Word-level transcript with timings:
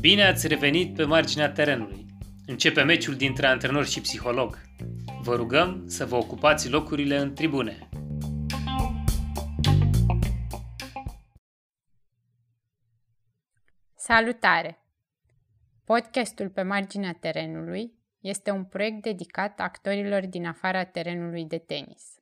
Bine 0.00 0.24
ați 0.26 0.46
revenit 0.46 0.94
pe 0.94 1.04
marginea 1.04 1.52
terenului. 1.52 2.06
Începe 2.46 2.82
meciul 2.82 3.14
dintre 3.14 3.46
antrenor 3.46 3.86
și 3.86 4.00
psiholog. 4.00 4.58
Vă 5.22 5.34
rugăm 5.34 5.84
să 5.86 6.06
vă 6.06 6.16
ocupați 6.16 6.70
locurile 6.70 7.16
în 7.18 7.34
tribune. 7.34 7.88
Salutare! 13.94 14.82
Podcastul 15.84 16.48
pe 16.48 16.62
marginea 16.62 17.12
terenului 17.20 17.92
este 18.20 18.50
un 18.50 18.64
proiect 18.64 19.02
dedicat 19.02 19.60
actorilor 19.60 20.26
din 20.26 20.46
afara 20.46 20.84
terenului 20.84 21.44
de 21.44 21.58
tenis. 21.58 22.17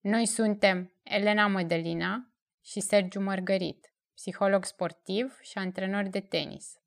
Noi 0.00 0.26
suntem 0.26 0.92
Elena 1.02 1.46
Mădălina 1.46 2.32
și 2.64 2.80
Sergiu 2.80 3.20
Mărgărit, 3.20 3.92
psiholog 4.14 4.64
sportiv 4.64 5.38
și 5.40 5.58
antrenor 5.58 6.04
de 6.04 6.20
tenis. 6.20 6.78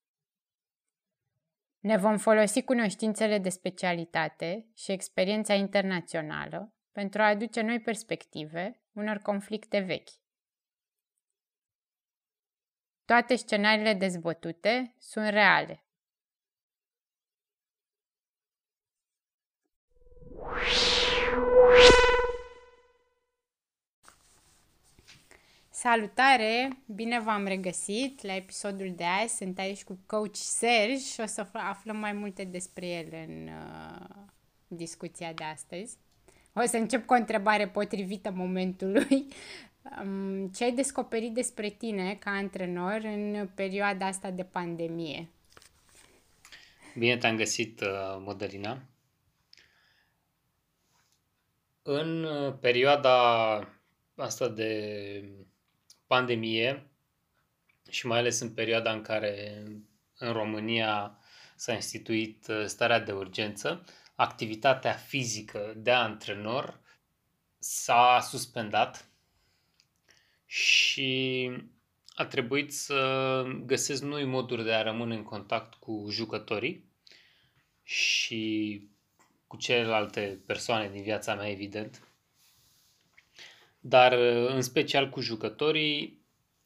Ne 1.80 1.98
vom 1.98 2.18
folosi 2.18 2.64
cunoștințele 2.64 3.38
de 3.38 3.50
specialitate 3.50 4.68
și 4.76 4.92
experiența 4.92 5.54
internațională 5.54 6.74
pentru 6.92 7.22
a 7.22 7.28
aduce 7.28 7.62
noi 7.62 7.82
perspective 7.82 8.82
unor 8.92 9.18
conflicte 9.18 9.80
vechi. 9.80 10.10
Toate 13.06 13.36
scenariile 13.36 13.94
dezbătute 13.94 14.96
sunt 15.00 15.28
reale. 15.30 15.86
Salutare! 25.84 26.78
Bine 26.86 27.20
v-am 27.20 27.46
regăsit 27.46 28.22
la 28.22 28.36
episodul 28.36 28.94
de 28.96 29.04
azi. 29.04 29.36
Sunt 29.36 29.60
aici 29.60 29.84
cu 29.84 30.00
coach 30.06 30.36
Serge 30.36 30.98
și 30.98 31.20
o 31.20 31.26
să 31.26 31.48
aflăm 31.52 31.98
mai 31.98 32.14
multe 32.14 32.44
despre 32.44 32.88
el 32.88 33.08
în 33.12 33.48
uh, 33.48 34.06
discuția 34.68 35.34
de 35.34 35.44
astăzi. 35.44 35.98
O 36.54 36.62
să 36.66 36.78
încep 36.78 37.06
cu 37.06 37.14
o 37.14 37.18
întrebare 37.18 37.68
potrivită 37.68 38.32
momentului. 38.32 39.28
Um, 40.02 40.48
ce 40.48 40.64
ai 40.64 40.72
descoperit 40.72 41.34
despre 41.34 41.70
tine 41.70 42.16
ca 42.16 42.32
antrenor 42.32 43.02
în 43.04 43.50
perioada 43.56 44.06
asta 44.06 44.32
de 44.32 44.44
pandemie? 44.44 45.30
Bine 46.98 47.18
te-am 47.18 47.36
găsit, 47.36 47.82
uh, 47.82 47.88
Modelina. 48.20 48.82
În 51.82 52.24
uh, 52.24 52.54
perioada 52.60 53.60
asta 54.16 54.48
de 54.48 55.44
pandemie 56.14 56.88
și 57.90 58.08
mai 58.08 58.18
ales 58.20 58.40
în 58.40 58.54
perioada 58.54 58.92
în 58.92 59.02
care 59.02 59.64
în 60.18 60.32
România 60.32 61.18
s-a 61.56 61.74
instituit 61.74 62.48
uh, 62.48 62.66
starea 62.66 63.00
de 63.00 63.12
urgență, 63.12 63.86
activitatea 64.16 64.94
fizică 64.94 65.74
de 65.78 65.92
antrenor 65.92 66.80
s-a 67.60 68.20
suspendat 68.30 69.10
și 70.46 71.52
a 72.16 72.26
trebuit 72.26 72.74
să 72.74 73.44
găsesc 73.66 74.02
noi 74.02 74.26
moduri 74.26 74.64
de 74.64 74.74
a 74.74 74.82
rămâne 74.82 75.16
în 75.16 75.24
contact 75.24 75.74
cu 75.74 76.08
jucătorii 76.10 76.92
și 77.84 78.82
cu 79.48 79.58
celelalte 79.58 80.42
persoane 80.46 80.90
din 80.90 81.02
viața 81.04 81.36
mea, 81.36 81.50
evident. 81.50 82.08
Dar 83.86 84.12
în 84.48 84.62
special 84.62 85.10
cu 85.10 85.22
jucătorii 85.22 86.22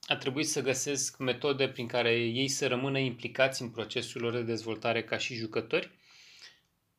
a 0.07 0.15
trebuit 0.15 0.47
să 0.47 0.61
găsesc 0.61 1.17
metode 1.17 1.69
prin 1.69 1.87
care 1.87 2.15
ei 2.15 2.47
să 2.47 2.67
rămână 2.67 2.99
implicați 2.99 3.61
în 3.61 3.69
procesul 3.69 4.21
lor 4.21 4.33
de 4.33 4.41
dezvoltare 4.41 5.03
ca 5.03 5.17
și 5.17 5.35
jucători 5.35 5.91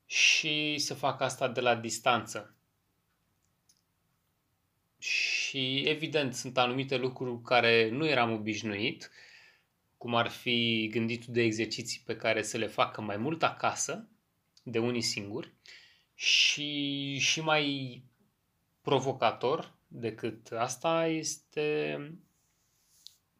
și 0.06 0.78
să 0.78 0.94
facă 0.94 1.24
asta 1.24 1.48
de 1.48 1.60
la 1.60 1.74
distanță. 1.74 2.56
Și 4.98 5.80
evident 5.80 6.34
sunt 6.34 6.58
anumite 6.58 6.96
lucruri 6.96 7.30
cu 7.30 7.42
care 7.42 7.90
nu 7.90 8.06
eram 8.06 8.32
obișnuit, 8.32 9.10
cum 9.96 10.14
ar 10.14 10.28
fi 10.28 10.88
gânditul 10.92 11.32
de 11.32 11.42
exerciții 11.42 12.02
pe 12.04 12.16
care 12.16 12.42
să 12.42 12.56
le 12.56 12.66
facă 12.66 13.00
mai 13.00 13.16
mult 13.16 13.42
acasă, 13.42 14.08
de 14.62 14.78
unii 14.78 15.02
singuri, 15.02 15.52
și, 16.14 17.16
și 17.18 17.40
mai 17.40 18.02
provocator 18.82 19.76
decât 19.88 20.52
asta 20.52 21.06
este 21.06 21.98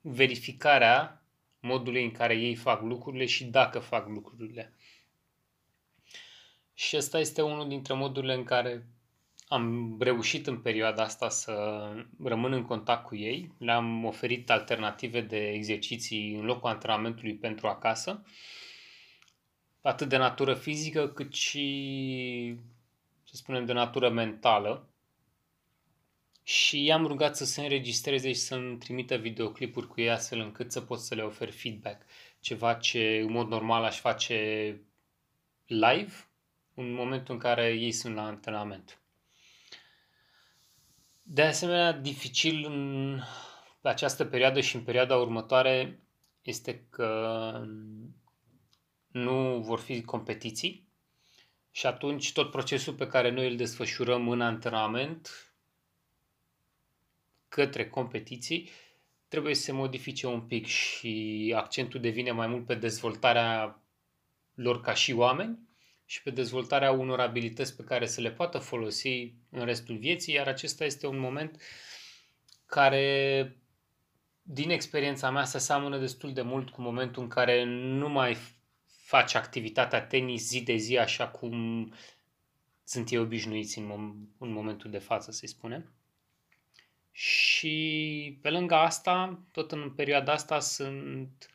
verificarea 0.01 1.23
modului 1.61 2.05
în 2.05 2.11
care 2.11 2.35
ei 2.35 2.55
fac 2.55 2.83
lucrurile 2.83 3.27
și 3.27 3.45
dacă 3.45 3.79
fac 3.79 4.09
lucrurile. 4.09 4.75
Și 6.75 6.97
ăsta 6.97 7.19
este 7.19 7.43
unul 7.43 7.69
dintre 7.69 7.95
modurile 7.95 8.35
în 8.35 8.45
care 8.45 8.87
am 9.49 9.97
reușit 10.01 10.47
în 10.47 10.61
perioada 10.61 11.03
asta 11.03 11.29
să 11.29 11.53
rămân 12.25 12.53
în 12.53 12.65
contact 12.65 13.05
cu 13.05 13.17
ei. 13.17 13.55
Le-am 13.59 14.05
oferit 14.05 14.51
alternative 14.51 15.21
de 15.21 15.49
exerciții 15.49 16.35
în 16.35 16.45
locul 16.45 16.69
antrenamentului 16.69 17.35
pentru 17.35 17.67
acasă, 17.67 18.25
atât 19.83 20.09
de 20.09 20.17
natură 20.17 20.55
fizică 20.55 21.09
cât 21.09 21.35
și, 21.35 22.57
să 23.25 23.37
spunem, 23.37 23.65
de 23.65 23.73
natură 23.73 24.11
mentală. 24.11 24.89
Și 26.49 26.85
i-am 26.85 27.07
rugat 27.07 27.37
să 27.37 27.45
se 27.45 27.61
înregistreze 27.61 28.33
și 28.33 28.39
să-mi 28.39 28.79
trimită 28.79 29.17
videoclipuri 29.17 29.87
cu 29.87 30.01
ei 30.01 30.11
astfel 30.11 30.39
încât 30.39 30.73
să 30.73 30.81
pot 30.81 31.01
să 31.01 31.15
le 31.15 31.23
ofer 31.23 31.51
feedback. 31.51 32.03
Ceva 32.41 32.75
ce 32.75 33.21
în 33.25 33.31
mod 33.31 33.49
normal 33.49 33.85
aș 33.85 33.99
face 33.99 34.81
live 35.67 36.13
în 36.75 36.93
momentul 36.93 37.35
în 37.35 37.41
care 37.41 37.73
ei 37.73 37.93
sunt 37.93 38.15
la 38.15 38.27
antrenament. 38.27 39.01
De 41.23 41.43
asemenea, 41.43 41.93
dificil 41.93 42.65
în 42.65 43.21
această 43.83 44.25
perioadă 44.25 44.61
și 44.61 44.77
în 44.77 44.83
perioada 44.83 45.17
următoare 45.17 46.01
este 46.43 46.87
că 46.91 47.53
nu 49.07 49.61
vor 49.61 49.79
fi 49.79 50.03
competiții 50.03 50.89
și 51.71 51.87
atunci 51.87 52.33
tot 52.33 52.51
procesul 52.51 52.95
pe 52.95 53.07
care 53.07 53.31
noi 53.31 53.51
îl 53.51 53.57
desfășurăm 53.57 54.29
în 54.29 54.41
antrenament 54.41 55.48
către 57.49 57.89
competiții 57.89 58.71
trebuie 59.29 59.55
să 59.55 59.63
se 59.63 59.73
modifice 59.73 60.27
un 60.27 60.41
pic 60.41 60.67
și 60.67 61.53
accentul 61.57 62.01
devine 62.01 62.31
mai 62.31 62.47
mult 62.47 62.67
pe 62.67 62.75
dezvoltarea 62.75 63.83
lor 64.55 64.81
ca 64.81 64.95
și 64.95 65.13
oameni 65.13 65.59
și 66.05 66.23
pe 66.23 66.31
dezvoltarea 66.31 66.91
unor 66.91 67.21
abilități 67.21 67.77
pe 67.77 67.83
care 67.83 68.07
să 68.07 68.21
le 68.21 68.31
poată 68.31 68.59
folosi 68.59 69.33
în 69.51 69.65
restul 69.65 69.97
vieții, 69.97 70.35
iar 70.35 70.47
acesta 70.47 70.85
este 70.85 71.07
un 71.07 71.19
moment 71.19 71.63
care, 72.67 73.57
din 74.43 74.71
experiența 74.71 75.31
mea, 75.31 75.45
se 75.45 75.59
seamănă 75.59 75.99
destul 75.99 76.33
de 76.33 76.43
mult 76.43 76.71
cu 76.71 76.83
momentul 76.83 77.23
în 77.23 77.29
care 77.29 77.65
nu 77.65 78.09
mai 78.09 78.37
faci 78.87 79.35
activitatea 79.35 80.07
tenis 80.07 80.47
zi 80.49 80.63
de 80.63 80.77
zi 80.77 80.99
așa 80.99 81.29
cum 81.29 81.93
sunt 82.85 83.11
ei 83.11 83.19
obișnuiți 83.19 83.79
în, 83.79 83.85
mom- 83.85 84.39
în 84.39 84.53
momentul 84.53 84.91
de 84.91 84.99
față, 84.99 85.31
să-i 85.31 85.49
spunem. 85.49 85.93
Și 87.19 88.39
pe 88.43 88.51
lângă 88.51 88.75
asta, 88.75 89.39
tot 89.53 89.73
în 89.73 89.91
perioada 89.91 90.33
asta, 90.33 90.61
sunt 90.61 91.51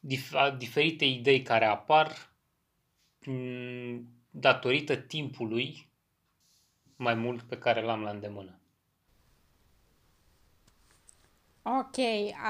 dif- 0.00 0.56
diferite 0.56 1.04
idei 1.04 1.42
care 1.42 1.64
apar 1.64 2.32
datorită 4.30 4.96
timpului 4.96 5.88
mai 6.96 7.14
mult 7.14 7.42
pe 7.42 7.58
care 7.58 7.82
l-am 7.82 8.02
la 8.02 8.10
îndemână. 8.10 8.58
Ok, 11.62 11.96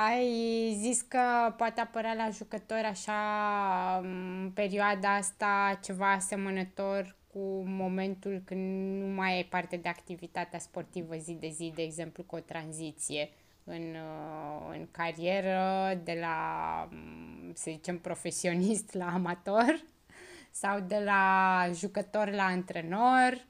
ai 0.09 0.73
zis 0.81 1.01
că 1.01 1.55
poate 1.57 1.81
apărea 1.81 2.15
la 2.15 2.31
jucători 2.31 2.85
așa 2.85 3.99
în 4.03 4.51
perioada 4.55 5.15
asta 5.15 5.79
ceva 5.83 6.13
asemănător 6.13 7.17
cu 7.35 7.63
momentul 7.67 8.43
când 8.45 9.01
nu 9.01 9.07
mai 9.07 9.35
ai 9.35 9.45
parte 9.45 9.77
de 9.77 9.89
activitatea 9.89 10.59
sportivă 10.59 11.17
zi 11.17 11.33
de 11.33 11.49
zi, 11.49 11.73
de 11.75 11.83
exemplu 11.83 12.23
cu 12.23 12.37
o 12.37 12.41
tranziție 12.41 13.31
în, 13.65 13.97
în 14.71 14.89
carieră 14.91 16.01
de 16.05 16.19
la, 16.21 16.89
să 17.53 17.71
zicem, 17.71 17.99
profesionist 17.99 18.95
la 18.95 19.07
amator? 19.07 19.93
sau 20.55 20.81
de 20.81 20.99
la 21.05 21.67
jucător 21.73 22.31
la 22.31 22.45
antrenor 22.45 23.47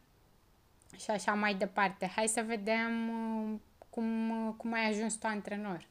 și 0.96 1.10
așa 1.10 1.32
mai 1.32 1.54
departe. 1.54 2.06
Hai 2.06 2.26
să 2.26 2.44
vedem 2.46 3.08
uh, 3.08 3.58
cum, 3.88 4.30
uh, 4.46 4.54
cum 4.56 4.72
ai 4.72 4.88
ajuns 4.88 5.14
tu 5.14 5.26
antrenor. 5.26 5.88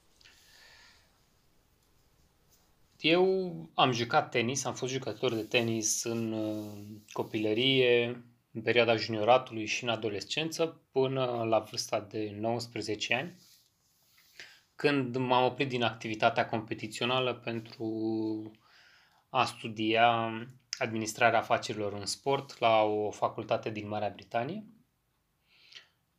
Eu 3.03 3.69
am 3.73 3.91
jucat 3.91 4.29
tenis, 4.29 4.65
am 4.65 4.73
fost 4.73 4.91
jucător 4.91 5.33
de 5.33 5.43
tenis 5.43 6.03
în 6.03 6.31
uh, 6.31 7.01
copilărie, 7.11 8.23
în 8.51 8.61
perioada 8.61 8.95
junioratului 8.95 9.65
și 9.65 9.83
în 9.83 9.89
adolescență, 9.89 10.81
până 10.91 11.43
la 11.43 11.59
vârsta 11.59 11.99
de 11.99 12.35
19 12.39 13.13
ani. 13.13 13.35
când 14.75 15.15
m-am 15.15 15.45
oprit 15.45 15.69
din 15.69 15.83
activitatea 15.83 16.45
competițională 16.45 17.33
pentru 17.33 18.51
a 19.29 19.45
studia 19.45 20.31
administrarea 20.77 21.39
afacerilor 21.39 21.93
în 21.93 22.05
sport 22.05 22.59
la 22.59 22.81
o 22.81 23.11
facultate 23.11 23.69
din 23.69 23.87
Marea 23.87 24.13
Britanie. 24.15 24.65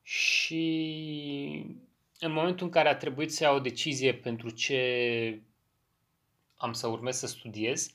Și 0.03 0.63
în 2.19 2.33
momentul 2.33 2.67
în 2.67 2.73
care 2.73 2.89
a 2.89 2.97
trebuit 2.97 3.33
să 3.33 3.45
iau 3.45 3.57
o 3.57 3.61
decizie 3.61 4.15
pentru 4.15 4.51
ce 4.51 5.43
am 6.65 6.73
să 6.73 6.87
urmez 6.87 7.17
să 7.17 7.27
studiez, 7.27 7.95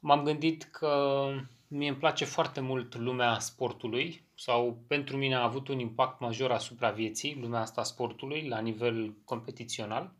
m-am 0.00 0.22
gândit 0.22 0.64
că 0.64 1.26
mie 1.68 1.88
îmi 1.88 1.98
place 1.98 2.24
foarte 2.24 2.60
mult 2.60 2.94
lumea 2.94 3.38
sportului 3.38 4.24
sau 4.34 4.84
pentru 4.86 5.16
mine 5.16 5.34
a 5.34 5.42
avut 5.42 5.68
un 5.68 5.78
impact 5.78 6.20
major 6.20 6.50
asupra 6.50 6.90
vieții, 6.90 7.38
lumea 7.40 7.60
asta 7.60 7.80
a 7.80 7.84
sportului, 7.84 8.48
la 8.48 8.60
nivel 8.60 9.14
competițional. 9.24 10.12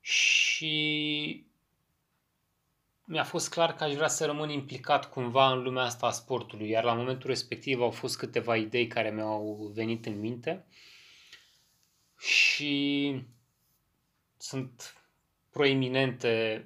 Și 0.00 1.46
mi-a 3.04 3.24
fost 3.24 3.50
clar 3.50 3.74
că 3.74 3.84
aș 3.84 3.94
vrea 3.94 4.08
să 4.08 4.26
rămân 4.26 4.50
implicat 4.50 5.10
cumva 5.10 5.52
în 5.52 5.62
lumea 5.62 5.82
asta 5.82 6.06
a 6.06 6.10
sportului, 6.10 6.68
iar 6.68 6.84
la 6.84 6.94
momentul 6.94 7.28
respectiv 7.28 7.80
au 7.80 7.90
fost 7.90 8.18
câteva 8.18 8.56
idei 8.56 8.86
care 8.86 9.10
mi-au 9.10 9.70
venit 9.74 10.06
în 10.06 10.20
minte 10.20 10.66
și 12.18 13.22
sunt 14.36 15.03
proeminente 15.54 16.64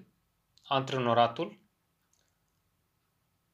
antrenoratul, 0.63 1.59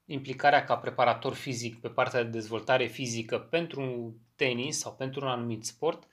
implicarea 0.05 0.65
ca 0.65 0.77
preparator 0.77 1.35
fizic 1.35 1.81
pe 1.81 1.89
partea 1.89 2.23
de 2.23 2.29
dezvoltare 2.29 2.87
fizică 2.87 3.39
pentru 3.39 4.15
tenis 4.37 4.79
sau 4.79 4.95
pentru 4.95 5.25
un 5.25 5.31
anumit 5.31 5.65
sport 5.65 6.07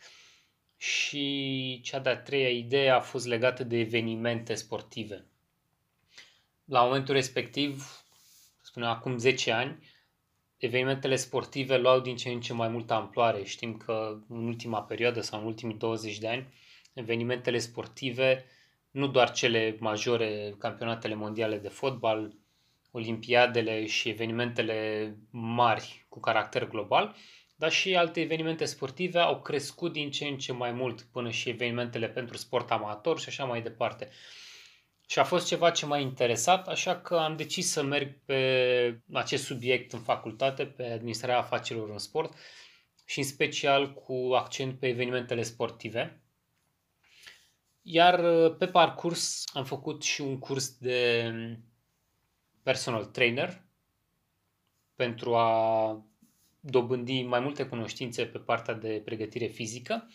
și 0.78 1.80
cea 1.84 2.00
de-a 2.00 2.18
treia 2.18 2.50
idee 2.50 2.90
a 2.90 3.00
fost 3.00 3.26
legată 3.26 3.64
de 3.64 3.78
evenimente 3.78 4.54
sportive. 4.54 5.26
La 6.66 6.84
momentul 6.84 7.14
respectiv, 7.14 8.04
spunem 8.62 8.90
acum 8.90 9.18
10 9.18 9.52
ani, 9.52 9.88
evenimentele 10.58 11.16
sportive 11.16 11.78
luau 11.78 12.00
din 12.00 12.16
ce 12.16 12.30
în 12.30 12.42
ce 12.42 12.54
mai 12.54 12.68
multă 12.68 12.94
amploare. 12.94 13.44
Știm 13.44 13.78
că 13.78 14.20
în 14.28 14.46
ultima 14.48 14.84
perioadă 14.84 15.22
sau 15.22 15.40
în 15.40 15.46
ultimii 15.46 15.78
20 15.78 16.18
de 16.18 16.28
ani, 16.28 16.54
evenimentele 16.94 17.58
sportive, 17.58 18.46
nu 18.92 19.08
doar 19.08 19.32
cele 19.32 19.78
majore, 19.80 20.56
campionatele 20.60 21.16
mondiale 21.16 21.58
de 21.58 21.68
fotbal, 21.68 22.36
olimpiadele 22.92 23.86
și 23.86 24.10
evenimentele 24.10 25.16
mari 25.30 26.06
cu 26.10 26.20
caracter 26.20 26.68
global, 26.68 27.16
dar 27.56 27.72
și 27.72 27.96
alte 27.96 28.22
evenimente 28.22 28.66
sportive 28.66 29.20
au 29.20 29.42
crescut 29.42 29.92
din 29.92 30.12
ce 30.12 30.26
în 30.26 30.38
ce 30.38 30.52
mai 30.52 30.72
mult, 30.72 31.02
până 31.02 31.30
și 31.30 31.50
evenimentele 31.50 32.10
pentru 32.10 32.38
sport 32.38 32.72
amator 32.72 33.20
și 33.20 33.30
așa 33.30 33.46
mai 33.46 33.62
departe. 33.62 34.10
Și 35.08 35.20
a 35.20 35.24
fost 35.24 35.48
ceva 35.48 35.72
ce 35.72 35.86
m-a 35.86 35.98
interesat, 35.98 36.68
așa 36.68 37.02
că 37.02 37.16
am 37.16 37.36
decis 37.36 37.72
să 37.72 37.84
merg 37.84 38.18
pe 38.26 39.02
acest 39.14 39.44
subiect 39.44 39.94
în 39.94 40.00
facultate, 40.00 40.66
pe 40.66 40.84
administrarea 40.84 41.38
afacerilor 41.38 41.90
în 41.90 41.98
sport 41.98 42.34
și 43.06 43.20
în 43.20 43.26
special 43.26 43.94
cu 43.94 44.32
accent 44.34 44.80
pe 44.80 44.88
evenimentele 44.88 45.44
sportive. 45.44 46.21
Iar 47.82 48.50
pe 48.50 48.68
parcurs 48.68 49.44
am 49.54 49.66
făcut 49.66 50.04
și 50.04 50.22
un 50.22 50.40
curs 50.40 50.78
de 50.78 51.34
personal 52.64 53.06
trainer 53.06 53.62
pentru 54.96 55.36
a 55.36 56.06
dobândi 56.60 57.24
mai 57.24 57.40
multe 57.40 57.66
cunoștințe 57.66 58.26
pe 58.26 58.38
partea 58.38 58.74
de 58.74 59.02
pregătire 59.06 59.46
fizică. 59.46 60.10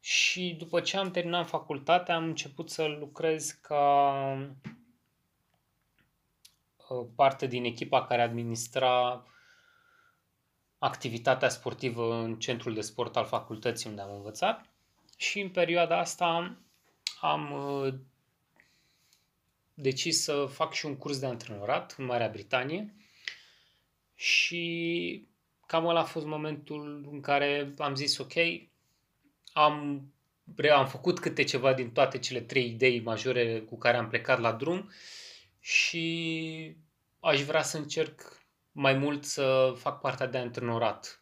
Și 0.00 0.54
după 0.58 0.80
ce 0.80 0.96
am 0.96 1.10
terminat 1.10 1.48
facultatea 1.48 2.14
am 2.14 2.24
început 2.24 2.70
să 2.70 2.84
lucrez 2.84 3.50
ca 3.50 4.22
uh, 6.88 7.06
parte 7.14 7.46
din 7.46 7.64
echipa 7.64 8.06
care 8.06 8.22
administra 8.22 9.24
activitatea 10.78 11.48
sportivă 11.48 12.14
în 12.14 12.38
centrul 12.38 12.74
de 12.74 12.80
sport 12.80 13.16
al 13.16 13.24
facultății 13.24 13.90
unde 13.90 14.00
am 14.00 14.14
învățat. 14.14 14.70
Și 15.16 15.40
în 15.40 15.50
perioada 15.50 15.98
asta 15.98 16.56
am 17.30 17.52
uh, 17.52 17.94
decis 19.74 20.22
să 20.22 20.46
fac 20.50 20.72
și 20.72 20.86
un 20.86 20.96
curs 20.96 21.18
de 21.18 21.26
antrenorat 21.26 21.94
în 21.98 22.04
Marea 22.04 22.28
Britanie 22.28 22.94
și 24.14 25.28
cam 25.66 25.86
ăla 25.86 26.00
a 26.00 26.04
fost 26.04 26.26
momentul 26.26 27.08
în 27.10 27.20
care 27.20 27.74
am 27.78 27.94
zis 27.94 28.18
ok, 28.18 28.32
am, 29.52 30.06
am 30.72 30.86
făcut 30.86 31.18
câte 31.18 31.44
ceva 31.44 31.74
din 31.74 31.90
toate 31.90 32.18
cele 32.18 32.40
trei 32.40 32.66
idei 32.66 33.00
majore 33.00 33.60
cu 33.60 33.78
care 33.78 33.96
am 33.96 34.08
plecat 34.08 34.38
la 34.38 34.52
drum 34.52 34.90
și 35.60 36.76
aș 37.20 37.42
vrea 37.42 37.62
să 37.62 37.76
încerc 37.76 38.40
mai 38.72 38.94
mult 38.94 39.24
să 39.24 39.74
fac 39.76 40.00
partea 40.00 40.26
de 40.26 40.38
antrenorat. 40.38 41.20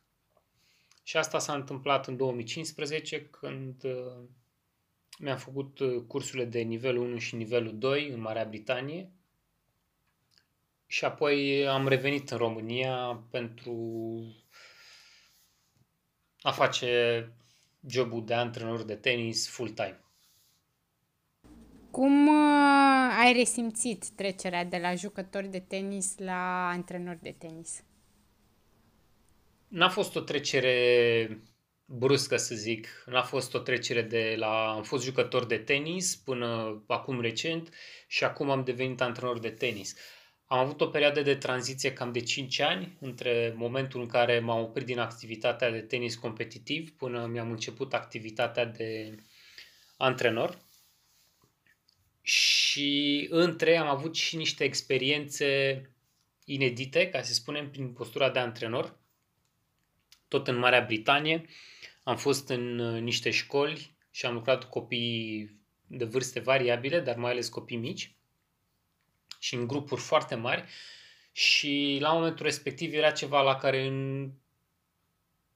Și 1.03 1.17
asta 1.17 1.39
s-a 1.39 1.55
întâmplat 1.55 2.07
în 2.07 2.17
2015 2.17 3.29
când 3.31 3.85
uh, 3.85 4.29
mi-am 5.19 5.37
făcut 5.37 5.79
uh, 5.79 6.03
cursurile 6.07 6.45
de 6.45 6.61
nivelul 6.61 7.05
1 7.05 7.19
și 7.19 7.35
nivelul 7.35 7.79
2 7.79 8.09
în 8.09 8.21
Marea 8.21 8.45
Britanie 8.45 9.11
și 10.87 11.05
apoi 11.05 11.67
am 11.69 11.89
revenit 11.89 12.31
în 12.31 12.39
România 12.39 13.25
pentru 13.31 13.75
a 16.41 16.51
face 16.51 17.29
jobul 17.87 18.25
de 18.25 18.35
antrenor 18.35 18.83
de 18.83 18.95
tenis 18.95 19.49
full-time. 19.49 20.05
Cum 21.91 22.27
uh, 22.27 23.17
ai 23.19 23.33
resimțit 23.33 24.09
trecerea 24.09 24.65
de 24.65 24.79
la 24.79 24.95
jucător 24.95 25.47
de 25.47 25.61
tenis 25.61 26.19
la 26.19 26.69
antrenor 26.69 27.19
de 27.23 27.35
tenis? 27.39 27.85
N-a 29.69 29.89
fost 29.89 30.17
o 30.17 30.21
trecere 30.21 31.43
bruscă, 31.85 32.37
să 32.37 32.55
zic. 32.55 32.89
N-a 33.07 33.23
fost 33.23 33.55
o 33.55 33.59
trecere 33.59 34.03
de 34.03 34.35
la... 34.39 34.73
Am 34.73 34.83
fost 34.83 35.05
jucător 35.05 35.47
de 35.47 35.59
tenis 35.59 36.17
până 36.17 36.83
acum 36.87 37.21
recent 37.21 37.75
și 38.07 38.25
acum 38.25 38.51
am 38.51 38.65
devenit 38.65 39.01
antrenor 39.01 39.39
de 39.39 39.51
tenis. 39.51 39.95
Am 40.47 40.59
avut 40.59 40.81
o 40.81 40.87
perioadă 40.87 41.23
de 41.23 41.35
tranziție 41.35 41.93
cam 41.93 42.13
de 42.13 42.21
5 42.21 42.61
ani 42.61 42.97
între 43.01 43.55
momentul 43.57 44.01
în 44.01 44.07
care 44.07 44.39
m-am 44.39 44.63
oprit 44.63 44.87
din 44.87 44.99
activitatea 44.99 45.71
de 45.71 45.81
tenis 45.81 46.15
competitiv 46.15 46.91
până 46.91 47.27
mi-am 47.27 47.51
început 47.51 47.95
activitatea 47.95 48.65
de 48.65 49.19
antrenor. 49.97 50.59
Și 52.23 53.27
între 53.31 53.77
am 53.77 53.89
avut 53.89 54.15
și 54.15 54.37
niște 54.37 54.65
experiențe 54.65 55.83
inedite, 56.45 57.09
ca 57.09 57.23
să 57.23 57.33
spunem, 57.33 57.71
prin 57.71 57.93
postura 57.93 58.31
de 58.31 58.39
antrenor, 58.39 58.99
tot 60.29 60.49
în 60.49 60.57
Marea 60.57 60.81
Britanie. 60.81 61.47
Am 62.03 62.17
fost 62.17 62.49
în 62.49 62.79
uh, 62.79 63.01
niște 63.01 63.31
școli 63.31 63.97
și 64.11 64.27
am 64.27 64.35
lucrat 64.35 64.65
cu 64.65 64.81
copii 64.81 65.51
de 65.87 66.05
vârste 66.05 66.41
variabile, 66.41 67.01
dar 67.01 67.17
mai 67.17 67.31
ales 67.31 67.49
copii 67.49 67.77
mici 67.77 68.15
și 69.39 69.55
în 69.55 69.67
grupuri 69.67 70.01
foarte 70.01 70.35
mari 70.35 70.65
și 71.33 71.99
la 72.01 72.13
momentul 72.13 72.45
respectiv 72.45 72.93
era 72.93 73.11
ceva 73.11 73.43
la 73.43 73.57
care 73.57 73.89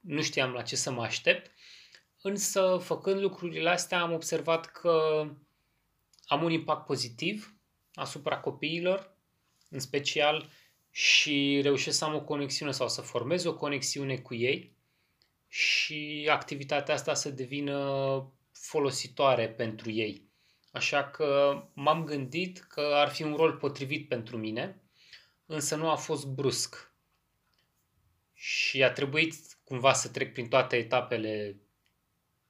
nu 0.01 0.23
știam 0.23 0.53
la 0.53 0.63
ce 0.63 0.77
să 0.77 0.91
mă 0.91 1.03
aștept, 1.03 1.51
însă 2.23 2.81
făcând 2.83 3.21
lucrurile 3.21 3.71
astea 3.71 4.01
am 4.01 4.13
observat 4.13 4.67
că 4.67 5.27
am 6.27 6.43
un 6.43 6.51
impact 6.51 6.87
pozitiv 6.87 7.55
asupra 7.95 8.39
copiilor, 8.39 9.17
în 9.71 9.79
special, 9.79 10.51
și 10.91 11.61
reușesc 11.63 11.99
să 11.99 12.05
am 12.05 12.15
o 12.15 12.25
conexiune 12.25 12.73
sau 12.73 12.89
să 12.89 13.01
formez 13.01 13.45
o 13.45 13.57
conexiune 13.57 14.17
cu 14.17 14.35
ei 14.35 14.77
și 15.49 16.29
activitatea 16.31 16.95
asta 16.95 17.15
să 17.15 17.31
devină 17.31 18.33
folositoare 18.53 19.49
pentru 19.49 19.91
ei. 19.91 20.27
Așa 20.73 21.05
că 21.05 21.63
m-am 21.75 22.05
gândit 22.05 22.59
că 22.59 22.81
ar 22.81 23.09
fi 23.09 23.23
un 23.23 23.35
rol 23.35 23.53
potrivit 23.53 24.09
pentru 24.09 24.37
mine, 24.37 24.83
însă 25.47 25.77
nu 25.77 25.91
a 25.91 25.97
fost 25.97 26.27
brusc. 26.27 26.93
Și 28.35 28.83
a 28.83 28.93
trebuit 28.93 29.35
cumva 29.65 29.93
să 29.93 30.09
trec 30.09 30.33
prin 30.33 30.49
toate 30.49 30.77
etapele 30.77 31.57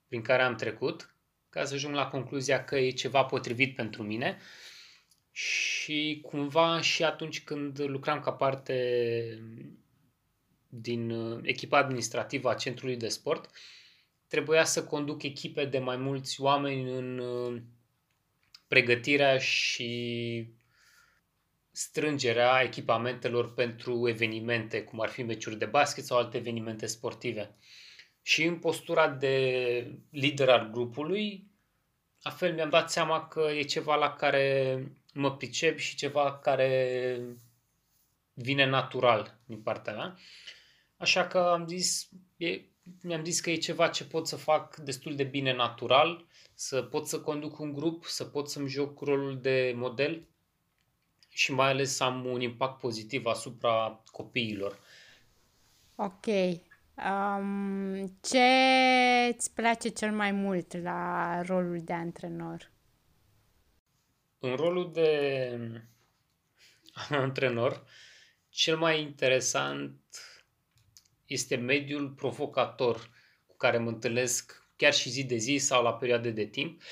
prin 0.08 0.22
care 0.22 0.42
am 0.42 0.54
trecut 0.54 1.14
ca 1.48 1.64
să 1.64 1.74
ajung 1.74 1.94
la 1.94 2.08
concluzia 2.08 2.64
că 2.64 2.76
e 2.78 2.90
ceva 2.90 3.24
potrivit 3.24 3.74
pentru 3.74 4.02
mine. 4.02 4.38
Și 5.38 6.20
cumva 6.22 6.80
și 6.80 7.04
atunci 7.04 7.44
când 7.44 7.80
lucram 7.80 8.20
ca 8.20 8.32
parte 8.32 9.42
din 10.68 11.10
echipa 11.42 11.78
administrativă 11.78 12.50
a 12.50 12.54
centrului 12.54 12.96
de 12.96 13.08
sport, 13.08 13.50
trebuia 14.28 14.64
să 14.64 14.84
conduc 14.84 15.22
echipe 15.22 15.64
de 15.64 15.78
mai 15.78 15.96
mulți 15.96 16.40
oameni 16.40 16.92
în 16.96 17.22
pregătirea 18.68 19.38
și 19.38 20.48
strângerea 21.70 22.62
echipamentelor 22.62 23.54
pentru 23.54 24.08
evenimente, 24.08 24.82
cum 24.82 25.00
ar 25.00 25.08
fi 25.08 25.22
meciuri 25.22 25.58
de 25.58 25.66
basket 25.66 26.04
sau 26.04 26.18
alte 26.18 26.36
evenimente 26.36 26.86
sportive. 26.86 27.56
Și 28.22 28.44
în 28.44 28.58
postura 28.58 29.08
de 29.08 29.96
lider 30.10 30.48
al 30.48 30.70
grupului, 30.70 31.46
la 32.22 32.30
fel 32.30 32.54
mi-am 32.54 32.70
dat 32.70 32.90
seama 32.90 33.26
că 33.28 33.50
e 33.54 33.62
ceva 33.62 33.94
la 33.94 34.12
care 34.12 34.82
mă 35.18 35.36
pricep 35.36 35.78
și 35.78 35.96
ceva 35.96 36.38
care 36.38 37.20
vine 38.32 38.66
natural 38.66 39.38
din 39.46 39.60
partea 39.60 39.94
mea. 39.94 40.16
Așa 40.96 41.26
că 41.26 41.38
am 41.38 41.66
zis, 41.66 42.08
e, 42.36 42.60
mi-am 43.02 43.24
zis 43.24 43.40
că 43.40 43.50
e 43.50 43.56
ceva 43.56 43.88
ce 43.88 44.04
pot 44.04 44.26
să 44.26 44.36
fac 44.36 44.76
destul 44.76 45.16
de 45.16 45.24
bine 45.24 45.54
natural, 45.54 46.26
să 46.54 46.82
pot 46.82 47.06
să 47.06 47.20
conduc 47.20 47.58
un 47.58 47.72
grup, 47.72 48.04
să 48.04 48.24
pot 48.24 48.50
să-mi 48.50 48.68
joc 48.68 49.00
rolul 49.00 49.40
de 49.40 49.72
model 49.76 50.26
și 51.28 51.52
mai 51.52 51.68
ales 51.68 51.94
să 51.96 52.04
am 52.04 52.24
un 52.24 52.40
impact 52.40 52.80
pozitiv 52.80 53.26
asupra 53.26 54.02
copiilor. 54.10 54.78
Ok. 55.94 56.26
Um, 56.26 58.18
ce 58.20 58.48
îți 59.34 59.54
place 59.54 59.88
cel 59.88 60.12
mai 60.12 60.32
mult 60.32 60.76
la 60.82 61.42
rolul 61.42 61.80
de 61.84 61.92
antrenor? 61.92 62.70
În 64.38 64.56
rolul 64.56 64.92
de 64.92 65.50
antrenor, 67.08 67.84
cel 68.48 68.76
mai 68.76 69.00
interesant 69.00 70.00
este 71.26 71.56
mediul 71.56 72.10
provocator 72.10 73.10
cu 73.46 73.56
care 73.56 73.78
mă 73.78 73.88
întâlnesc 73.88 74.66
chiar 74.76 74.94
și 74.94 75.10
zi 75.10 75.24
de 75.24 75.36
zi 75.36 75.56
sau 75.56 75.82
la 75.82 75.94
perioade 75.94 76.30
de 76.30 76.44
timp, 76.46 76.82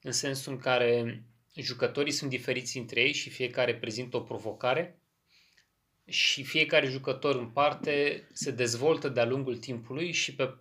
în 0.00 0.12
sensul 0.12 0.52
în 0.52 0.58
care 0.58 1.22
jucătorii 1.54 2.12
sunt 2.12 2.30
diferiți 2.30 2.78
între 2.78 3.00
ei 3.00 3.12
și 3.12 3.30
fiecare 3.30 3.74
prezintă 3.76 4.16
o 4.16 4.20
provocare 4.20 4.98
și 6.06 6.44
fiecare 6.44 6.86
jucător 6.86 7.34
în 7.34 7.50
parte 7.50 8.26
se 8.32 8.50
dezvoltă 8.50 9.08
de-a 9.08 9.24
lungul 9.24 9.56
timpului 9.56 10.12
și 10.12 10.34
pe 10.34 10.54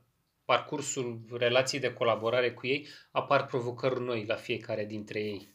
parcursul 0.45 1.25
relației 1.31 1.81
de 1.81 1.93
colaborare 1.93 2.53
cu 2.53 2.67
ei 2.67 2.87
apar 3.11 3.45
provocări 3.45 3.99
noi 3.99 4.25
la 4.25 4.35
fiecare 4.35 4.85
dintre 4.85 5.19
ei. 5.19 5.52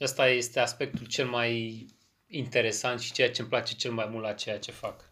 Asta 0.00 0.28
este 0.28 0.60
aspectul 0.60 1.06
cel 1.06 1.26
mai 1.26 1.86
interesant 2.26 3.00
și 3.00 3.12
ceea 3.12 3.30
ce 3.30 3.40
îmi 3.40 3.50
place 3.50 3.74
cel 3.74 3.92
mai 3.92 4.06
mult 4.06 4.24
la 4.24 4.32
ceea 4.32 4.58
ce 4.58 4.70
fac. 4.70 5.10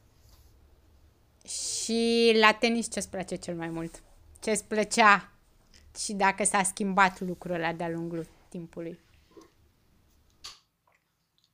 Și 1.46 2.32
la 2.34 2.52
tenis 2.52 2.90
ce 2.90 2.98
îți 2.98 3.10
place 3.10 3.36
cel 3.36 3.54
mai 3.54 3.68
mult? 3.68 4.02
Ce 4.42 4.50
îți 4.50 4.64
plăcea 4.64 5.32
și 5.98 6.12
dacă 6.12 6.44
s-a 6.44 6.62
schimbat 6.62 7.20
lucrul 7.20 7.54
ăla 7.54 7.72
de-a 7.72 7.88
lungul 7.88 8.26
timpului? 8.48 8.98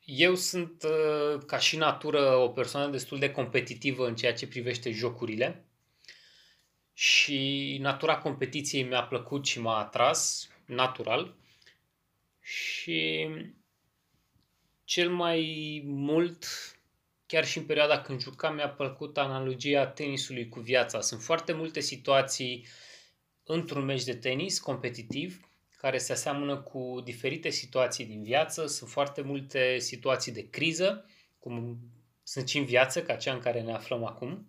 Eu 0.04 0.34
sunt, 0.34 0.82
uh, 0.82 1.42
ca 1.46 1.58
și 1.58 1.76
natură, 1.76 2.36
o 2.36 2.48
persoană 2.48 2.90
destul 2.90 3.18
de 3.18 3.30
competitivă 3.30 4.06
în 4.06 4.16
ceea 4.16 4.34
ce 4.34 4.46
privește 4.46 4.90
jocurile 4.90 5.64
și 6.92 7.78
natura 7.80 8.18
competiției 8.18 8.82
mi-a 8.82 9.02
plăcut 9.02 9.46
și 9.46 9.60
m-a 9.60 9.78
atras, 9.78 10.48
natural. 10.64 11.36
Și 12.82 13.28
cel 14.84 15.10
mai 15.10 15.82
mult, 15.84 16.44
chiar 17.26 17.44
și 17.44 17.58
în 17.58 17.64
perioada 17.64 18.00
când 18.00 18.20
jucam, 18.20 18.54
mi-a 18.54 18.68
plăcut 18.68 19.18
analogia 19.18 19.86
tenisului 19.86 20.48
cu 20.48 20.60
viața. 20.60 21.00
Sunt 21.00 21.22
foarte 21.22 21.52
multe 21.52 21.80
situații 21.80 22.66
într-un 23.44 23.84
meci 23.84 24.04
de 24.04 24.14
tenis 24.14 24.58
competitiv 24.58 25.48
care 25.76 25.98
se 25.98 26.12
aseamănă 26.12 26.56
cu 26.56 27.00
diferite 27.04 27.48
situații 27.50 28.06
din 28.06 28.22
viață. 28.22 28.66
Sunt 28.66 28.90
foarte 28.90 29.20
multe 29.20 29.78
situații 29.78 30.32
de 30.32 30.48
criză, 30.50 31.10
cum 31.38 31.78
sunt 32.22 32.48
și 32.48 32.58
în 32.58 32.64
viață, 32.64 33.02
ca 33.02 33.16
cea 33.16 33.32
în 33.32 33.40
care 33.40 33.62
ne 33.62 33.72
aflăm 33.72 34.04
acum. 34.04 34.46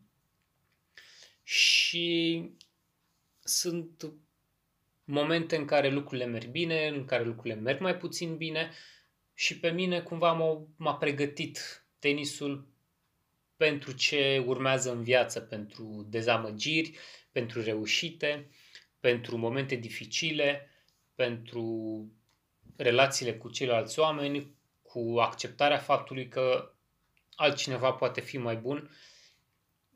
Și 1.44 2.50
sunt 3.44 4.14
momente 5.04 5.56
în 5.56 5.66
care 5.66 5.90
lucrurile 5.90 6.26
merg 6.26 6.50
bine, 6.50 6.88
în 6.88 7.06
care 7.06 7.24
lucrurile 7.24 7.60
merg 7.60 7.80
mai 7.80 7.98
puțin 7.98 8.38
bine 8.38 8.72
și 9.34 9.60
pe 9.60 9.70
mine 9.70 10.02
cumva 10.02 10.32
m-a, 10.32 10.68
m-a 10.78 10.96
pregătit 10.96 11.86
tenisul 12.00 12.68
pentru 13.58 13.92
ce 13.92 14.44
urmează 14.46 14.92
în 14.92 15.04
viață, 15.04 15.40
pentru 15.40 16.06
dezamăgiri, 16.10 16.98
pentru 17.32 17.62
reușite, 17.62 18.50
pentru 19.00 19.38
momente 19.38 19.76
dificile, 19.76 20.70
pentru 21.16 22.06
relațiile 22.76 23.38
cu 23.38 23.50
ceilalți 23.50 24.00
oameni, 24.00 24.56
cu 24.82 25.16
acceptarea 25.20 25.78
faptului 25.78 26.28
că 26.28 26.74
altcineva 27.36 27.92
poate 27.92 28.22
fi 28.22 28.38
mai 28.38 28.56
bun. 28.56 28.90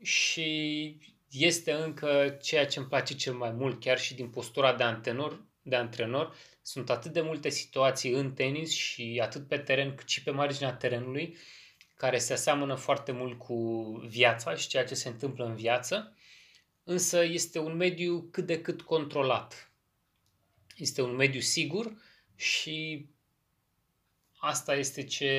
Și 0.02 1.00
este 1.30 1.72
încă 1.72 2.38
ceea 2.42 2.66
ce 2.66 2.78
îmi 2.78 2.88
place 2.88 3.14
cel 3.14 3.32
mai 3.32 3.50
mult, 3.50 3.80
chiar 3.80 3.98
și 3.98 4.14
din 4.14 4.28
postura 4.28 4.74
de 4.74 4.82
antrenor, 4.82 5.42
de 5.62 5.76
antrenor. 5.76 6.36
Sunt 6.62 6.90
atât 6.90 7.12
de 7.12 7.20
multe 7.20 7.48
situații 7.48 8.12
în 8.12 8.32
tenis 8.32 8.70
și 8.70 9.20
atât 9.22 9.48
pe 9.48 9.58
teren 9.58 9.94
cât 9.94 10.08
și 10.08 10.22
pe 10.22 10.30
marginea 10.30 10.72
terenului 10.72 11.36
care 11.96 12.18
se 12.18 12.32
aseamănă 12.32 12.74
foarte 12.74 13.12
mult 13.12 13.38
cu 13.38 13.54
viața 14.08 14.54
și 14.54 14.68
ceea 14.68 14.84
ce 14.84 14.94
se 14.94 15.08
întâmplă 15.08 15.44
în 15.44 15.54
viață, 15.54 16.16
însă 16.84 17.24
este 17.24 17.58
un 17.58 17.76
mediu 17.76 18.28
cât 18.30 18.46
de 18.46 18.60
cât 18.60 18.82
controlat 18.82 19.68
este 20.78 21.02
un 21.02 21.14
mediu 21.14 21.40
sigur 21.40 21.92
și 22.36 23.06
asta 24.36 24.74
este 24.74 25.04
ce 25.04 25.32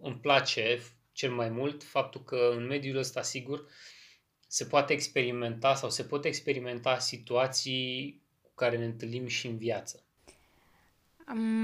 îmi 0.00 0.18
place 0.20 0.82
cel 1.12 1.30
mai 1.30 1.48
mult, 1.48 1.82
faptul 1.82 2.22
că 2.22 2.50
în 2.56 2.66
mediul 2.66 2.96
ăsta 2.96 3.22
sigur 3.22 3.66
se 4.54 4.64
poate 4.64 4.92
experimenta 4.92 5.74
sau 5.74 5.90
se 5.90 6.02
pot 6.02 6.24
experimenta 6.24 6.98
situații 6.98 8.22
cu 8.42 8.50
care 8.54 8.76
ne 8.78 8.84
întâlnim 8.84 9.26
și 9.26 9.46
în 9.46 9.56
viață. 9.56 10.02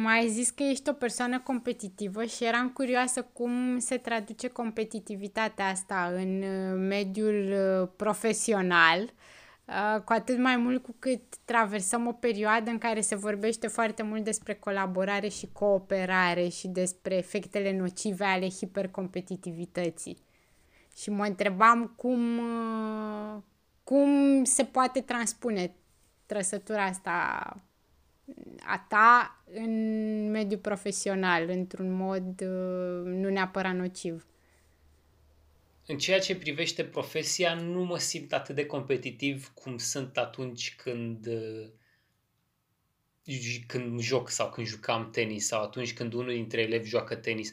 Mai 0.02 0.28
zis 0.28 0.50
că 0.50 0.62
ești 0.62 0.88
o 0.88 0.92
persoană 0.92 1.40
competitivă 1.40 2.24
și 2.24 2.44
eram 2.44 2.70
curioasă 2.70 3.22
cum 3.22 3.78
se 3.78 3.96
traduce 3.96 4.48
competitivitatea 4.48 5.66
asta 5.66 6.12
în 6.14 6.42
uh, 6.42 6.74
mediul 6.76 7.52
uh, 7.52 7.88
profesional 7.96 9.12
Uh, 9.70 10.00
cu 10.04 10.12
atât 10.12 10.38
mai 10.38 10.56
mult 10.56 10.82
cu 10.82 10.94
cât 10.98 11.22
traversăm 11.44 12.06
o 12.06 12.12
perioadă 12.12 12.70
în 12.70 12.78
care 12.78 13.00
se 13.00 13.14
vorbește 13.14 13.66
foarte 13.66 14.02
mult 14.02 14.24
despre 14.24 14.54
colaborare 14.54 15.28
și 15.28 15.48
cooperare 15.52 16.48
și 16.48 16.68
despre 16.68 17.16
efectele 17.16 17.76
nocive 17.76 18.24
ale 18.24 18.48
hipercompetitivității. 18.48 20.16
Și 21.00 21.10
mă 21.10 21.24
întrebam 21.24 21.92
cum, 21.96 22.38
uh, 22.38 23.42
cum 23.84 24.44
se 24.44 24.64
poate 24.64 25.00
transpune 25.00 25.74
trăsătura 26.26 26.84
asta 26.84 27.10
a 28.66 28.86
ta 28.88 29.42
în 29.52 30.30
mediul 30.30 30.60
profesional, 30.60 31.48
într-un 31.48 31.92
mod 31.92 32.40
uh, 32.40 33.02
nu 33.04 33.28
neapărat 33.28 33.74
nociv 33.74 34.24
în 35.90 35.98
ceea 35.98 36.18
ce 36.20 36.36
privește 36.36 36.84
profesia, 36.84 37.54
nu 37.54 37.84
mă 37.84 37.98
simt 37.98 38.32
atât 38.32 38.54
de 38.54 38.66
competitiv 38.66 39.50
cum 39.54 39.78
sunt 39.78 40.16
atunci 40.16 40.74
când 40.76 41.26
uh, 41.26 41.68
când 43.66 44.00
joc 44.00 44.30
sau 44.30 44.50
când 44.50 44.66
jucam 44.66 45.10
tenis 45.10 45.46
sau 45.46 45.62
atunci 45.62 45.94
când 45.94 46.12
unul 46.12 46.32
dintre 46.32 46.60
elevi 46.60 46.88
joacă 46.88 47.14
tenis. 47.14 47.52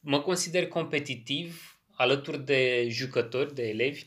Mă 0.00 0.20
consider 0.20 0.68
competitiv 0.68 1.79
alături 2.00 2.44
de 2.44 2.88
jucători, 2.88 3.54
de 3.54 3.68
elevi, 3.68 4.04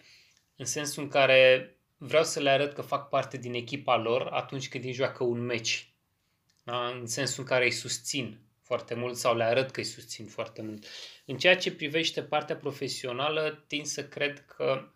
în 0.56 0.66
sensul 0.66 1.04
în 1.04 1.10
care 1.10 1.70
vreau 1.98 2.24
să 2.24 2.40
le 2.40 2.50
arăt 2.50 2.74
că 2.74 2.82
fac 2.82 3.10
parte 3.10 3.38
din 3.38 3.54
echipa 3.54 3.98
lor 3.98 4.28
atunci 4.28 4.70
când 4.70 4.84
îi 4.84 4.94
joacă 4.94 5.24
un 5.24 5.40
meci. 5.40 5.94
Da? 6.64 6.88
În 6.88 7.08
sensul 7.08 7.40
în 7.42 7.50
care 7.50 7.64
îi 7.64 7.72
susțin 7.72 8.40
foarte 8.62 8.94
mult 8.94 9.16
sau 9.16 9.36
le 9.36 9.44
arăt 9.44 9.72
că 9.72 9.80
îi 9.80 9.86
susțin 9.86 10.26
foarte 10.26 10.62
mult. 10.62 10.86
În 11.26 11.38
ceea 11.38 11.58
ce 11.58 11.72
privește 11.72 12.24
partea 12.24 12.56
profesională, 12.56 13.64
tind 13.68 13.86
să 13.86 14.04
cred 14.04 14.46
că 14.46 14.92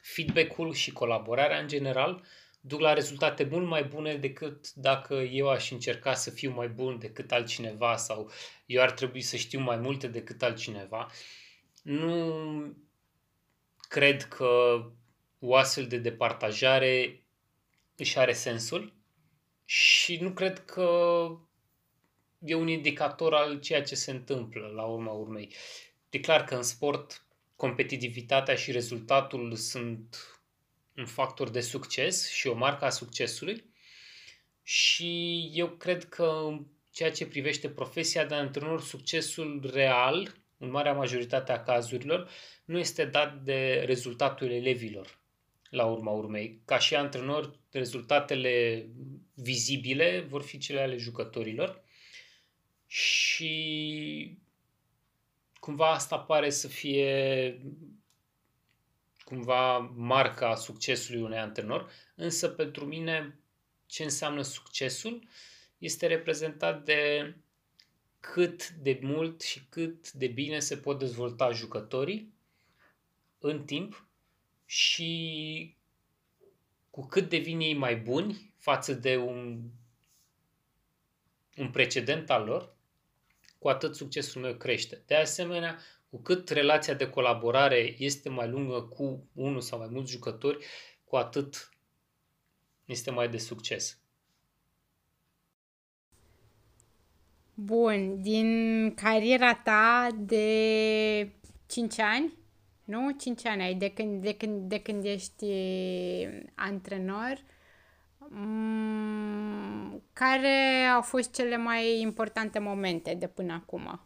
feedback-ul 0.00 0.74
și 0.74 0.92
colaborarea 0.92 1.58
în 1.58 1.68
general 1.68 2.24
duc 2.60 2.80
la 2.80 2.92
rezultate 2.92 3.48
mult 3.50 3.66
mai 3.66 3.84
bune 3.84 4.16
decât 4.16 4.72
dacă 4.72 5.14
eu 5.14 5.48
aș 5.48 5.70
încerca 5.70 6.14
să 6.14 6.30
fiu 6.30 6.50
mai 6.50 6.68
bun 6.68 6.98
decât 6.98 7.32
altcineva 7.32 7.96
sau 7.96 8.30
eu 8.66 8.82
ar 8.82 8.90
trebui 8.90 9.20
să 9.20 9.36
știu 9.36 9.60
mai 9.60 9.76
multe 9.76 10.06
decât 10.06 10.42
altcineva. 10.42 11.10
Nu 11.86 12.76
cred 13.88 14.22
că 14.22 14.82
o 15.38 15.54
astfel 15.54 15.86
de 15.86 15.98
departajare 15.98 17.24
își 17.96 18.18
are 18.18 18.32
sensul 18.32 18.94
și 19.64 20.16
nu 20.16 20.30
cred 20.30 20.64
că 20.64 21.28
e 22.38 22.54
un 22.54 22.68
indicator 22.68 23.34
al 23.34 23.60
ceea 23.60 23.82
ce 23.82 23.94
se 23.94 24.10
întâmplă 24.10 24.66
la 24.66 24.84
urma 24.84 25.12
urmei. 25.12 25.54
E 26.10 26.18
clar 26.18 26.44
că 26.44 26.54
în 26.54 26.62
sport 26.62 27.26
competitivitatea 27.56 28.54
și 28.54 28.72
rezultatul 28.72 29.54
sunt 29.54 30.16
un 30.96 31.06
factor 31.06 31.50
de 31.50 31.60
succes 31.60 32.30
și 32.30 32.46
o 32.46 32.54
marcă 32.54 32.84
a 32.84 32.90
succesului 32.90 33.64
și 34.62 35.42
eu 35.54 35.68
cred 35.68 36.04
că 36.04 36.42
în 36.46 36.66
ceea 36.92 37.10
ce 37.10 37.26
privește 37.26 37.70
profesia 37.70 38.24
de 38.24 38.34
antrenor, 38.34 38.82
succesul 38.82 39.70
real, 39.72 40.44
în 40.58 40.70
marea 40.70 40.92
majoritate 40.92 41.52
a 41.52 41.62
cazurilor, 41.62 42.30
nu 42.64 42.78
este 42.78 43.04
dat 43.04 43.42
de 43.42 43.82
rezultatul 43.86 44.50
elevilor, 44.50 45.18
la 45.70 45.84
urma 45.84 46.10
urmei. 46.10 46.60
Ca 46.64 46.78
și 46.78 46.94
antrenor, 46.94 47.58
rezultatele 47.70 48.86
vizibile 49.34 50.20
vor 50.20 50.42
fi 50.42 50.58
cele 50.58 50.80
ale 50.80 50.96
jucătorilor 50.96 51.82
și 52.86 54.38
cumva 55.60 55.90
asta 55.90 56.18
pare 56.18 56.50
să 56.50 56.68
fie 56.68 57.60
cumva 59.24 59.78
marca 59.78 60.54
succesului 60.54 61.20
unui 61.20 61.38
antrenor, 61.38 61.90
însă 62.14 62.48
pentru 62.48 62.84
mine 62.84 63.38
ce 63.86 64.02
înseamnă 64.02 64.42
succesul 64.42 65.28
este 65.78 66.06
reprezentat 66.06 66.84
de 66.84 67.34
cât 68.32 68.68
de 68.70 68.98
mult 69.02 69.40
și 69.40 69.66
cât 69.68 70.12
de 70.12 70.26
bine 70.26 70.58
se 70.58 70.76
pot 70.76 70.98
dezvolta 70.98 71.50
jucătorii 71.50 72.34
în 73.38 73.64
timp 73.64 74.06
și 74.64 75.76
cu 76.90 77.06
cât 77.06 77.28
devin 77.28 77.60
ei 77.60 77.74
mai 77.74 77.96
buni 77.96 78.54
față 78.56 78.92
de 78.92 79.16
un, 79.16 79.62
un 81.56 81.70
precedent 81.70 82.30
al 82.30 82.44
lor, 82.44 82.76
cu 83.58 83.68
atât 83.68 83.94
succesul 83.96 84.42
meu 84.42 84.54
crește. 84.54 85.02
De 85.06 85.14
asemenea, 85.14 85.78
cu 86.10 86.18
cât 86.18 86.48
relația 86.48 86.94
de 86.94 87.10
colaborare 87.10 87.94
este 87.98 88.28
mai 88.28 88.48
lungă 88.48 88.82
cu 88.82 89.28
unul 89.32 89.60
sau 89.60 89.78
mai 89.78 89.88
mulți 89.90 90.12
jucători, 90.12 90.64
cu 91.04 91.16
atât 91.16 91.70
este 92.84 93.10
mai 93.10 93.28
de 93.28 93.38
succes. 93.38 94.00
Bun, 97.58 98.22
din 98.22 98.94
cariera 98.94 99.54
ta 99.54 100.08
de 100.16 101.28
5 101.66 101.98
ani, 101.98 102.32
nu? 102.84 103.10
5 103.18 103.46
ani 103.46 103.62
ai, 103.62 103.74
de 103.74 103.88
când, 103.88 104.22
de 104.22 104.32
când, 104.34 104.68
de 104.68 104.80
când 104.80 105.04
ești 105.04 105.46
antrenor, 106.54 107.38
mm, 108.18 110.02
care 110.12 110.86
au 110.94 111.02
fost 111.02 111.34
cele 111.34 111.56
mai 111.56 112.00
importante 112.00 112.58
momente 112.58 113.14
de 113.14 113.26
până 113.26 113.52
acum? 113.52 114.00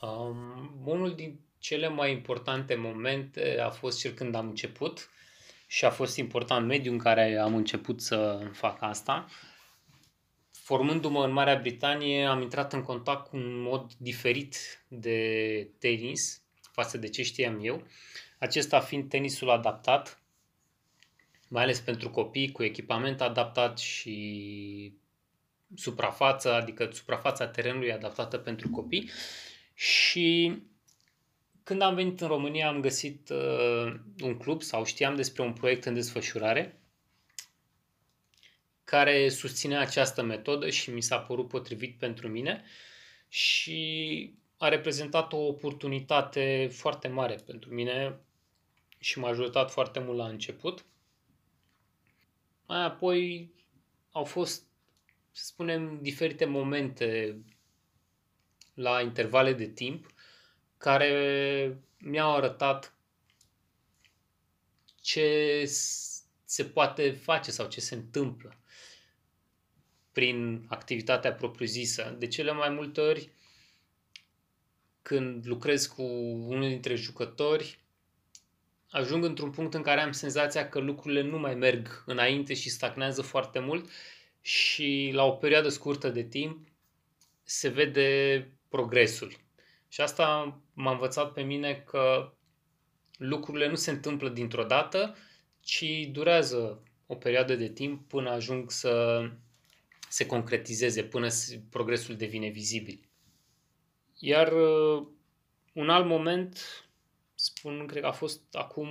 Um, 0.00 0.70
unul 0.84 1.14
din 1.14 1.40
cele 1.58 1.88
mai 1.88 2.12
importante 2.12 2.74
momente 2.74 3.60
a 3.60 3.70
fost 3.70 3.98
cel 3.98 4.12
când 4.12 4.34
am 4.34 4.48
început 4.48 5.08
și 5.66 5.84
a 5.84 5.90
fost 5.90 6.16
important 6.16 6.66
mediul 6.66 6.92
în 6.92 6.98
care 7.00 7.36
am 7.36 7.54
început 7.54 8.00
să 8.00 8.48
fac 8.52 8.82
asta. 8.82 9.26
Formându-mă 10.70 11.24
în 11.24 11.32
Marea 11.32 11.56
Britanie, 11.56 12.24
am 12.24 12.42
intrat 12.42 12.72
în 12.72 12.82
contact 12.82 13.28
cu 13.28 13.36
un 13.36 13.60
mod 13.60 13.92
diferit 13.98 14.56
de 14.88 15.70
tenis 15.78 16.42
față 16.72 16.98
de 16.98 17.08
ce 17.08 17.22
știam 17.22 17.58
eu. 17.62 17.86
Acesta 18.38 18.80
fiind 18.80 19.08
tenisul 19.08 19.50
adaptat, 19.50 20.22
mai 21.48 21.62
ales 21.62 21.80
pentru 21.80 22.10
copii, 22.10 22.52
cu 22.52 22.62
echipament 22.62 23.20
adaptat 23.20 23.78
și 23.78 24.92
suprafață, 25.74 26.52
adică 26.52 26.90
suprafața 26.92 27.46
terenului 27.46 27.92
adaptată 27.92 28.38
pentru 28.38 28.68
copii. 28.68 29.10
Și 29.74 30.56
când 31.62 31.82
am 31.82 31.94
venit 31.94 32.20
în 32.20 32.28
România 32.28 32.68
am 32.68 32.80
găsit 32.80 33.28
uh, 33.28 33.94
un 34.22 34.36
club 34.36 34.62
sau 34.62 34.84
știam 34.84 35.16
despre 35.16 35.42
un 35.42 35.52
proiect 35.52 35.84
în 35.84 35.94
desfășurare 35.94 36.79
care 38.90 39.28
susține 39.28 39.76
această 39.76 40.22
metodă 40.22 40.70
și 40.70 40.90
mi 40.90 41.02
s-a 41.02 41.18
părut 41.18 41.48
potrivit 41.48 41.98
pentru 41.98 42.28
mine 42.28 42.64
și 43.28 44.34
a 44.56 44.68
reprezentat 44.68 45.32
o 45.32 45.36
oportunitate 45.36 46.68
foarte 46.72 47.08
mare 47.08 47.34
pentru 47.46 47.74
mine 47.74 48.20
și 48.98 49.18
m-a 49.18 49.28
ajutat 49.28 49.70
foarte 49.70 49.98
mult 50.00 50.16
la 50.16 50.26
început. 50.26 50.84
Mai 52.66 52.84
apoi 52.84 53.52
au 54.10 54.24
fost, 54.24 54.62
să 55.32 55.44
spunem, 55.44 55.98
diferite 56.02 56.44
momente 56.44 57.40
la 58.74 59.00
intervale 59.00 59.52
de 59.52 59.66
timp 59.68 60.14
care 60.76 61.78
mi-au 61.98 62.34
arătat 62.34 62.94
ce 65.00 65.64
se 66.44 66.64
poate 66.64 67.10
face 67.10 67.50
sau 67.50 67.68
ce 67.68 67.80
se 67.80 67.94
întâmplă 67.94 68.54
prin 70.12 70.64
activitatea 70.68 71.32
propriu-zisă. 71.32 72.16
De 72.18 72.26
cele 72.26 72.52
mai 72.52 72.68
multe 72.68 73.00
ori, 73.00 73.30
când 75.02 75.46
lucrez 75.46 75.86
cu 75.86 76.02
unul 76.46 76.68
dintre 76.68 76.94
jucători, 76.94 77.78
ajung 78.90 79.24
într-un 79.24 79.50
punct 79.50 79.74
în 79.74 79.82
care 79.82 80.00
am 80.00 80.12
senzația 80.12 80.68
că 80.68 80.78
lucrurile 80.78 81.22
nu 81.22 81.38
mai 81.38 81.54
merg 81.54 82.02
înainte 82.06 82.54
și 82.54 82.70
stagnează 82.70 83.22
foarte 83.22 83.58
mult 83.58 83.90
și 84.40 85.10
la 85.14 85.24
o 85.24 85.30
perioadă 85.30 85.68
scurtă 85.68 86.08
de 86.08 86.22
timp 86.22 86.68
se 87.42 87.68
vede 87.68 88.48
progresul. 88.68 89.36
Și 89.88 90.00
asta 90.00 90.58
m-a 90.72 90.92
învățat 90.92 91.32
pe 91.32 91.42
mine 91.42 91.74
că 91.86 92.32
lucrurile 93.16 93.68
nu 93.68 93.74
se 93.74 93.90
întâmplă 93.90 94.28
dintr-o 94.28 94.64
dată, 94.64 95.16
ci 95.60 96.08
durează 96.10 96.82
o 97.06 97.14
perioadă 97.14 97.54
de 97.54 97.68
timp 97.68 98.08
până 98.08 98.30
ajung 98.30 98.70
să 98.70 99.22
se 100.10 100.26
concretizeze, 100.26 101.02
până 101.04 101.28
progresul 101.70 102.16
devine 102.16 102.48
vizibil. 102.48 103.08
Iar 104.18 104.52
uh, 104.52 105.06
un 105.72 105.90
alt 105.90 106.06
moment, 106.06 106.58
spun, 107.34 107.86
cred 107.86 108.02
că 108.02 108.08
a 108.08 108.12
fost 108.12 108.42
acum 108.52 108.88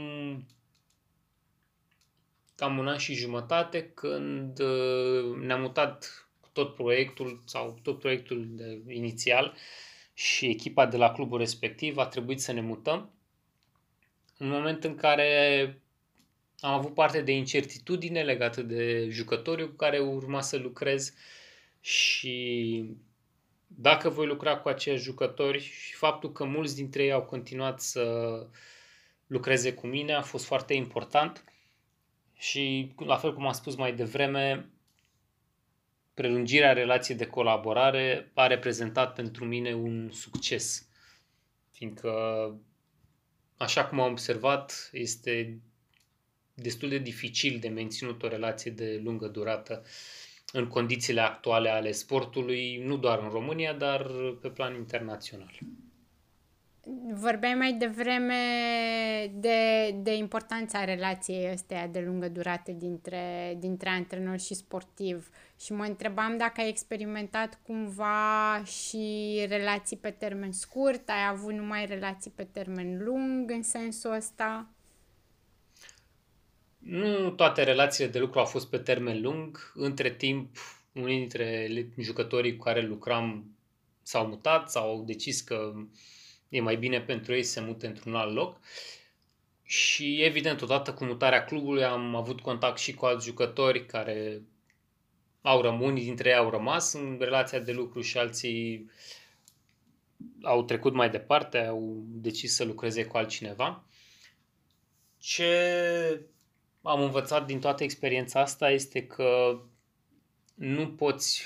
cam 2.55 2.77
un 2.77 2.87
an 2.87 2.97
și 2.97 3.13
jumătate, 3.13 3.89
când 3.89 4.59
uh, 4.59 5.35
ne-am 5.35 5.61
mutat 5.61 6.27
tot 6.51 6.75
proiectul 6.75 7.41
sau 7.45 7.79
tot 7.83 7.99
proiectul 7.99 8.47
de, 8.49 8.81
inițial 8.87 9.55
și 10.13 10.45
echipa 10.45 10.85
de 10.85 10.97
la 10.97 11.11
clubul 11.11 11.37
respectiv 11.37 11.97
a 11.97 12.05
trebuit 12.05 12.41
să 12.41 12.51
ne 12.51 12.61
mutăm. 12.61 13.13
În 14.37 14.49
moment 14.49 14.83
în 14.83 14.95
care 14.95 15.81
am 16.61 16.73
avut 16.73 16.93
parte 16.93 17.21
de 17.21 17.31
incertitudine 17.31 18.23
legată 18.23 18.61
de 18.61 19.07
jucătorii 19.09 19.67
cu 19.67 19.75
care 19.75 19.99
urma 19.99 20.41
să 20.41 20.57
lucrez 20.57 21.13
și 21.79 22.85
dacă 23.67 24.09
voi 24.09 24.25
lucra 24.25 24.57
cu 24.57 24.67
aceiași 24.67 25.03
jucători 25.03 25.59
și 25.59 25.93
faptul 25.93 26.31
că 26.31 26.43
mulți 26.43 26.75
dintre 26.75 27.03
ei 27.03 27.11
au 27.11 27.23
continuat 27.23 27.81
să 27.81 28.47
lucreze 29.27 29.73
cu 29.73 29.87
mine 29.87 30.13
a 30.13 30.21
fost 30.21 30.45
foarte 30.45 30.73
important 30.73 31.43
și 32.33 32.93
la 32.97 33.17
fel 33.17 33.33
cum 33.33 33.45
am 33.45 33.53
spus 33.53 33.75
mai 33.75 33.93
devreme, 33.93 34.69
prelungirea 36.13 36.73
relației 36.73 37.17
de 37.17 37.27
colaborare 37.27 38.31
a 38.33 38.47
reprezentat 38.47 39.13
pentru 39.13 39.45
mine 39.45 39.73
un 39.73 40.09
succes. 40.11 40.89
Fiindcă, 41.71 42.11
așa 43.57 43.85
cum 43.85 43.99
am 43.99 44.11
observat, 44.11 44.89
este 44.91 45.59
destul 46.61 46.89
de 46.89 46.97
dificil 46.97 47.57
de 47.59 47.67
menținut 47.67 48.23
o 48.23 48.27
relație 48.27 48.71
de 48.71 49.01
lungă 49.03 49.27
durată 49.27 49.83
în 50.51 50.67
condițiile 50.67 51.21
actuale 51.21 51.69
ale 51.69 51.91
sportului, 51.91 52.81
nu 52.85 52.97
doar 52.97 53.19
în 53.19 53.29
România, 53.29 53.73
dar 53.73 54.11
pe 54.41 54.47
plan 54.47 54.75
internațional. 54.75 55.59
Vorbeai 57.13 57.53
mai 57.53 57.73
devreme 57.73 58.35
de, 59.33 59.91
de 60.01 60.15
importanța 60.15 60.83
relației 60.83 61.49
astea 61.49 61.87
de 61.87 61.99
lungă 61.99 62.29
durată 62.29 62.71
dintre, 62.71 63.55
dintre 63.59 63.89
antrenor 63.89 64.39
și 64.39 64.53
sportiv 64.53 65.29
și 65.59 65.73
mă 65.73 65.83
întrebam 65.83 66.37
dacă 66.37 66.61
ai 66.61 66.69
experimentat 66.69 67.59
cumva 67.65 68.63
și 68.63 69.35
relații 69.47 69.97
pe 69.97 70.09
termen 70.09 70.51
scurt, 70.51 71.09
ai 71.09 71.27
avut 71.29 71.53
numai 71.53 71.85
relații 71.85 72.31
pe 72.35 72.43
termen 72.43 73.03
lung 73.03 73.51
în 73.51 73.63
sensul 73.63 74.13
ăsta? 74.13 74.69
Nu 76.79 77.31
toate 77.31 77.63
relațiile 77.63 78.09
de 78.09 78.19
lucru 78.19 78.39
au 78.39 78.45
fost 78.45 78.69
pe 78.69 78.77
termen 78.77 79.21
lung. 79.21 79.71
Între 79.75 80.15
timp, 80.15 80.57
unii 80.93 81.17
dintre 81.17 81.69
jucătorii 81.97 82.55
cu 82.55 82.63
care 82.63 82.81
lucram 82.81 83.55
s-au 84.01 84.27
mutat 84.27 84.71
sau 84.71 84.89
au 84.89 85.03
decis 85.03 85.41
că 85.41 85.73
e 86.49 86.61
mai 86.61 86.77
bine 86.77 87.01
pentru 87.01 87.33
ei 87.33 87.43
să 87.43 87.51
se 87.51 87.59
mute 87.61 87.87
într-un 87.87 88.15
alt 88.15 88.33
loc. 88.33 88.59
Și 89.63 90.21
evident, 90.21 90.61
odată 90.61 90.93
cu 90.93 91.05
mutarea 91.05 91.45
clubului 91.45 91.83
am 91.83 92.15
avut 92.15 92.41
contact 92.41 92.77
și 92.77 92.93
cu 92.93 93.05
alți 93.05 93.25
jucători 93.25 93.85
care 93.85 94.41
au 95.41 95.61
rămas, 95.61 95.81
unii 95.81 96.03
dintre 96.03 96.29
ei 96.29 96.35
au 96.35 96.49
rămas 96.49 96.93
în 96.93 97.17
relația 97.19 97.59
de 97.59 97.71
lucru 97.71 98.01
și 98.01 98.17
alții 98.17 98.89
au 100.41 100.63
trecut 100.63 100.93
mai 100.93 101.09
departe, 101.09 101.57
au 101.57 102.03
decis 102.07 102.55
să 102.55 102.63
lucreze 102.63 103.05
cu 103.05 103.17
altcineva. 103.17 103.83
Ce 105.17 106.21
am 106.81 107.01
învățat 107.01 107.45
din 107.45 107.59
toată 107.59 107.83
experiența 107.83 108.39
asta 108.39 108.69
este 108.69 109.07
că 109.07 109.61
nu 110.55 110.87
poți 110.87 111.43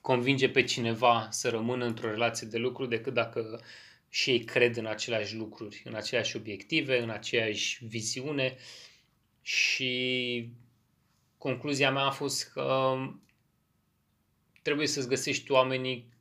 convinge 0.00 0.48
pe 0.48 0.64
cineva 0.64 1.28
să 1.30 1.48
rămână 1.48 1.84
într-o 1.84 2.10
relație 2.10 2.46
de 2.46 2.58
lucru 2.58 2.86
decât 2.86 3.14
dacă 3.14 3.60
și 4.08 4.30
ei 4.30 4.44
cred 4.44 4.76
în 4.76 4.86
aceleași 4.86 5.36
lucruri, 5.36 5.82
în 5.84 5.94
aceleași 5.94 6.36
obiective, 6.36 7.02
în 7.02 7.10
aceeași 7.10 7.84
viziune 7.84 8.56
și 9.42 10.52
concluzia 11.38 11.90
mea 11.90 12.04
a 12.04 12.10
fost 12.10 12.50
că 12.52 12.96
trebuie 14.62 14.86
să-ți 14.86 15.08
găsești 15.08 15.50
oamenii 15.50 16.12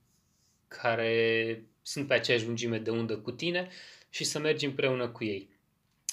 care 0.68 1.64
sunt 1.82 2.08
pe 2.08 2.14
aceeași 2.14 2.46
lungime 2.46 2.78
de 2.78 2.90
undă 2.90 3.18
cu 3.18 3.32
tine 3.32 3.70
și 4.10 4.24
să 4.24 4.40
mergi 4.40 4.66
împreună 4.66 5.10
cu 5.10 5.24
ei. 5.24 5.59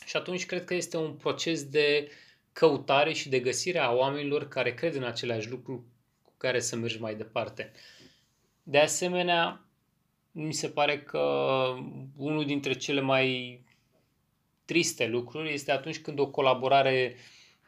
Și 0.06 0.16
atunci 0.16 0.46
cred 0.46 0.64
că 0.64 0.74
este 0.74 0.96
un 0.96 1.12
proces 1.12 1.64
de 1.64 2.10
căutare 2.52 3.12
și 3.12 3.28
de 3.28 3.40
găsire 3.40 3.78
a 3.78 3.92
oamenilor 3.92 4.48
care 4.48 4.74
cred 4.74 4.94
în 4.94 5.04
aceleași 5.04 5.50
lucruri 5.50 5.80
cu 6.22 6.32
care 6.36 6.60
să 6.60 6.76
mergi 6.76 7.00
mai 7.00 7.14
departe. 7.14 7.72
De 8.62 8.78
asemenea, 8.78 9.64
mi 10.32 10.52
se 10.52 10.68
pare 10.68 11.02
că 11.02 11.18
unul 12.16 12.44
dintre 12.44 12.72
cele 12.72 13.00
mai 13.00 13.60
triste 14.64 15.06
lucruri 15.06 15.52
este 15.52 15.72
atunci 15.72 16.00
când 16.00 16.18
o 16.18 16.30
colaborare 16.30 17.16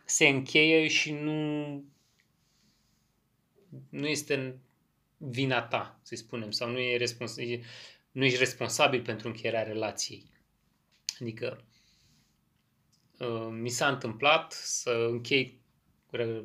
se 0.04 0.28
încheie 0.28 0.88
și 0.88 1.12
nu, 1.12 1.84
nu 3.88 4.06
este 4.06 4.58
vina 5.16 5.62
ta, 5.62 6.00
să 6.02 6.14
spunem, 6.14 6.50
sau 6.50 6.70
nu, 6.70 6.78
e 6.78 6.96
respons- 6.96 7.36
nu 8.10 8.24
ești 8.24 8.38
responsabil 8.38 9.02
pentru 9.02 9.28
încheierea 9.28 9.62
relației. 9.62 10.24
Adică 11.20 11.56
uh, 11.60 11.77
mi 13.50 13.68
s-a 13.68 13.88
întâmplat 13.88 14.52
să 14.52 15.06
închei 15.10 15.60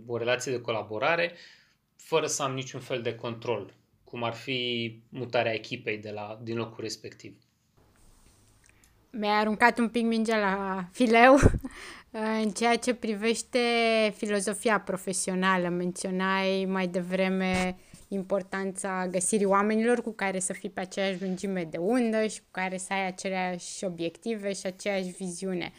o 0.05 0.17
relație 0.17 0.51
de 0.51 0.61
colaborare 0.61 1.35
fără 1.95 2.27
să 2.27 2.43
am 2.43 2.53
niciun 2.53 2.79
fel 2.79 3.01
de 3.01 3.15
control, 3.15 3.73
cum 4.03 4.23
ar 4.23 4.33
fi 4.33 5.01
mutarea 5.09 5.53
echipei 5.53 5.97
de 5.97 6.11
la, 6.11 6.39
din 6.43 6.57
locul 6.57 6.83
respectiv. 6.83 7.37
Mi-a 9.09 9.37
aruncat 9.37 9.77
un 9.77 9.89
pic 9.89 10.03
mingea 10.03 10.39
la 10.39 10.85
fileu 10.91 11.39
în 12.43 12.49
ceea 12.49 12.75
ce 12.75 12.93
privește 12.93 13.59
filozofia 14.15 14.79
profesională. 14.79 15.69
Menționai 15.69 16.65
mai 16.65 16.87
devreme 16.87 17.77
importanța 18.07 19.07
găsirii 19.11 19.45
oamenilor 19.45 20.01
cu 20.01 20.11
care 20.11 20.39
să 20.39 20.53
fii 20.53 20.69
pe 20.69 20.79
aceeași 20.79 21.21
lungime 21.21 21.63
de 21.63 21.77
undă 21.77 22.27
și 22.27 22.39
cu 22.39 22.47
care 22.51 22.77
să 22.77 22.93
ai 22.93 23.07
aceleași 23.07 23.83
obiective 23.83 24.53
și 24.53 24.65
aceeași 24.65 25.09
viziune. 25.09 25.71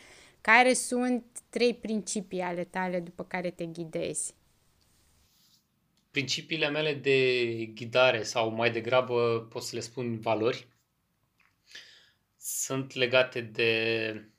Care 0.45 0.73
sunt 0.73 1.25
trei 1.49 1.75
principii 1.75 2.41
ale 2.41 2.65
tale 2.65 3.01
după 3.01 3.25
care 3.25 3.51
te 3.51 3.65
ghidezi? 3.65 4.35
Principiile 6.11 6.69
mele 6.69 6.95
de 6.95 7.47
ghidare 7.75 8.23
sau 8.23 8.51
mai 8.51 8.71
degrabă 8.73 9.47
pot 9.51 9.63
să 9.63 9.75
le 9.75 9.81
spun 9.81 10.21
valori 10.21 10.67
sunt 12.45 12.93
legate 12.93 13.41
de 13.41 14.31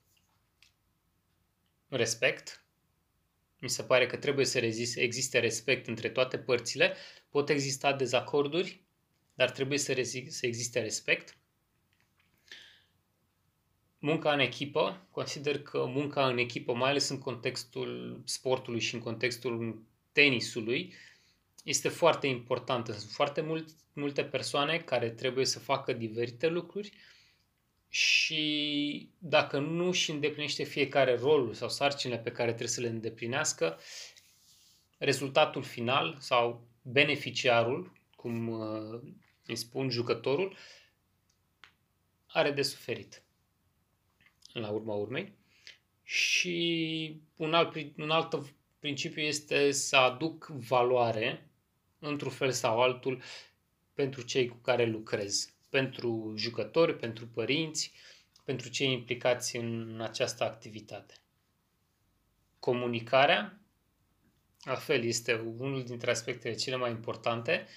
respect. 1.89 2.65
Mi 3.59 3.69
se 3.69 3.83
pare 3.83 4.05
că 4.05 4.17
trebuie 4.17 4.45
să 4.45 4.59
existe 4.95 5.39
respect 5.39 5.87
între 5.87 6.09
toate 6.09 6.37
părțile. 6.37 6.95
Pot 7.29 7.49
exista 7.49 7.93
dezacorduri, 7.93 8.83
dar 9.33 9.51
trebuie 9.51 9.77
să, 9.77 10.01
să 10.27 10.45
existe 10.45 10.81
respect. 10.81 11.37
Munca 14.05 14.33
în 14.33 14.39
echipă, 14.39 15.07
consider 15.11 15.61
că 15.61 15.85
munca 15.85 16.27
în 16.27 16.37
echipă, 16.37 16.73
mai 16.73 16.89
ales 16.89 17.09
în 17.09 17.19
contextul 17.19 18.21
sportului 18.25 18.79
și 18.79 18.93
în 18.93 19.01
contextul 19.01 19.83
tenisului, 20.11 20.93
este 21.63 21.89
foarte 21.89 22.27
importantă. 22.27 22.91
Sunt 22.91 23.11
foarte 23.11 23.41
mult, 23.41 23.69
multe 23.93 24.23
persoane 24.23 24.77
care 24.77 25.09
trebuie 25.09 25.45
să 25.45 25.59
facă 25.59 25.93
diferite 25.93 26.47
lucruri 26.47 26.91
și 27.89 29.09
dacă 29.17 29.59
nu 29.59 29.87
își 29.87 30.11
îndeplinește 30.11 30.63
fiecare 30.63 31.15
rolul 31.15 31.53
sau 31.53 31.69
sarcinile 31.69 32.19
pe 32.19 32.31
care 32.31 32.47
trebuie 32.47 32.67
să 32.67 32.81
le 32.81 32.87
îndeplinească, 32.87 33.79
rezultatul 34.97 35.63
final 35.63 36.17
sau 36.19 36.67
beneficiarul, 36.81 37.91
cum 38.15 38.47
uh, 38.47 39.01
îi 39.45 39.55
spun 39.55 39.89
jucătorul, 39.89 40.57
are 42.27 42.51
de 42.51 42.61
suferit 42.61 43.24
la 44.59 44.69
urma 44.69 44.93
urmei. 44.93 45.33
Și 46.03 47.21
un 47.35 47.53
alt, 47.53 47.75
un 47.97 48.09
alt 48.09 48.53
principiu 48.79 49.21
este 49.21 49.71
să 49.71 49.95
aduc 49.95 50.45
valoare, 50.47 51.49
într-un 51.99 52.31
fel 52.31 52.51
sau 52.51 52.81
altul, 52.81 53.21
pentru 53.93 54.21
cei 54.21 54.47
cu 54.47 54.55
care 54.55 54.85
lucrez 54.85 55.55
pentru 55.75 56.33
jucători, 56.37 56.95
pentru 56.95 57.27
părinți, 57.27 57.91
pentru 58.43 58.69
cei 58.69 58.91
implicați 58.91 59.55
în 59.55 59.99
această 60.01 60.43
activitate. 60.43 61.13
Comunicarea, 62.59 63.59
la 64.63 64.75
fel, 64.75 65.03
este 65.03 65.33
unul 65.33 65.83
dintre 65.83 66.11
aspectele 66.11 66.55
cele 66.55 66.75
mai 66.75 66.91
importante. 66.91 67.67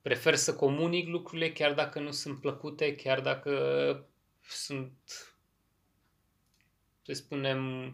Prefer 0.00 0.34
să 0.34 0.54
comunic 0.54 1.08
lucrurile 1.08 1.52
chiar 1.52 1.74
dacă 1.74 2.00
nu 2.00 2.10
sunt 2.10 2.40
plăcute, 2.40 2.94
chiar 2.94 3.20
dacă 3.20 3.52
sunt, 4.48 4.92
să 7.02 7.12
spunem, 7.12 7.92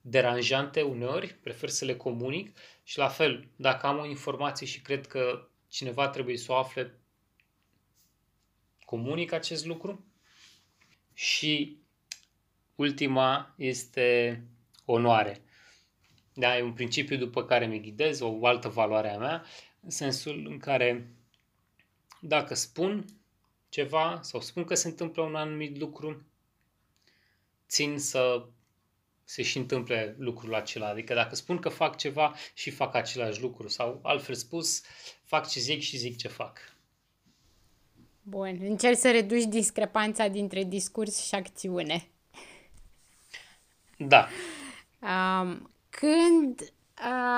deranjante 0.00 0.82
uneori, 0.82 1.34
prefer 1.34 1.68
să 1.68 1.84
le 1.84 1.96
comunic 1.96 2.58
și 2.82 2.98
la 2.98 3.08
fel, 3.08 3.48
dacă 3.56 3.86
am 3.86 3.98
o 3.98 4.06
informație 4.06 4.66
și 4.66 4.80
cred 4.80 5.06
că 5.06 5.48
cineva 5.68 6.08
trebuie 6.08 6.36
să 6.36 6.52
o 6.52 6.54
afle, 6.54 6.98
comunic 8.84 9.32
acest 9.32 9.66
lucru. 9.66 10.04
Și 11.14 11.78
ultima 12.74 13.54
este 13.56 14.42
onoare. 14.84 15.42
Da, 16.34 16.58
e 16.58 16.62
un 16.62 16.72
principiu 16.72 17.16
după 17.16 17.44
care 17.44 17.66
mi 17.66 17.80
ghidez, 17.80 18.20
o 18.20 18.46
altă 18.46 18.68
valoare 18.68 19.10
a 19.10 19.18
mea, 19.18 19.44
în 19.80 19.90
sensul 19.90 20.46
în 20.48 20.58
care 20.58 21.10
dacă 22.20 22.54
spun 22.54 23.04
ceva 23.68 24.18
sau 24.22 24.40
spun 24.40 24.64
că 24.64 24.74
se 24.74 24.88
întâmplă 24.88 25.22
un 25.22 25.34
anumit 25.34 25.78
lucru, 25.78 26.26
țin 27.76 27.98
să 27.98 28.46
se 29.24 29.42
și 29.42 29.56
întâmple 29.56 30.14
lucrul 30.18 30.54
acela. 30.54 30.88
Adică 30.88 31.14
dacă 31.14 31.34
spun 31.34 31.58
că 31.58 31.68
fac 31.68 31.96
ceva 31.96 32.34
și 32.54 32.70
fac 32.70 32.94
același 32.94 33.40
lucru 33.40 33.68
sau 33.68 34.00
altfel 34.02 34.34
spus, 34.34 34.82
fac 35.24 35.48
ce 35.48 35.60
zic 35.60 35.80
și 35.80 35.96
zic 35.96 36.16
ce 36.16 36.28
fac. 36.28 36.58
Bun, 38.22 38.58
încerci 38.60 38.98
să 38.98 39.10
reduci 39.10 39.44
discrepanța 39.44 40.28
dintre 40.28 40.64
discurs 40.64 41.26
și 41.26 41.34
acțiune. 41.34 42.08
Da. 43.98 44.28
Um, 45.00 45.70
când 45.90 46.60
uh, 46.60 46.75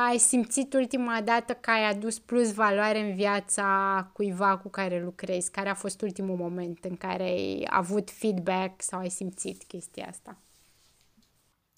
ai 0.09 0.19
simțit 0.19 0.73
ultima 0.73 1.21
dată 1.21 1.53
că 1.53 1.71
ai 1.71 1.85
adus 1.85 2.19
plus 2.19 2.53
valoare 2.53 2.99
în 2.99 3.15
viața 3.15 4.11
cuiva 4.13 4.59
cu 4.59 4.69
care 4.69 5.03
lucrezi? 5.03 5.51
Care 5.51 5.69
a 5.69 5.75
fost 5.75 6.01
ultimul 6.01 6.37
moment 6.37 6.85
în 6.85 6.97
care 6.97 7.23
ai 7.23 7.67
avut 7.67 8.11
feedback 8.11 8.83
sau 8.83 9.01
ai 9.01 9.11
simțit 9.11 9.63
chestia 9.65 10.07
asta? 10.07 10.43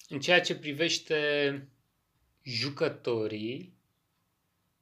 În 0.09 0.19
ceea 0.19 0.41
ce 0.41 0.55
privește 0.55 1.17
jucătorii, 2.43 3.73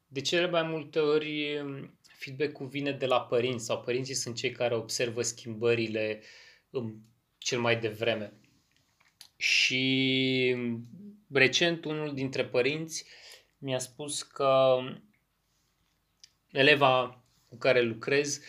de 0.07 0.21
cele 0.21 0.49
mai 0.49 0.63
multe 0.63 0.99
ori 0.99 1.63
feedback-ul 2.01 2.67
vine 2.67 2.91
de 2.91 3.05
la 3.05 3.21
părinți 3.21 3.65
sau 3.65 3.81
părinții 3.81 4.13
sunt 4.13 4.35
cei 4.35 4.51
care 4.51 4.75
observă 4.75 5.21
schimbările 5.21 6.21
în 6.69 6.95
cel 7.38 7.59
mai 7.59 7.79
devreme. 7.79 8.33
Și 9.35 10.55
recent 11.32 11.86
unul 11.86 12.13
dintre 12.13 12.46
părinți 12.46 13.06
mi-a 13.58 13.80
spus 13.80 14.24
că 14.24 14.78
eleva 16.52 17.24
cu 17.50 17.58
care 17.58 17.82
lucrez 17.82 18.42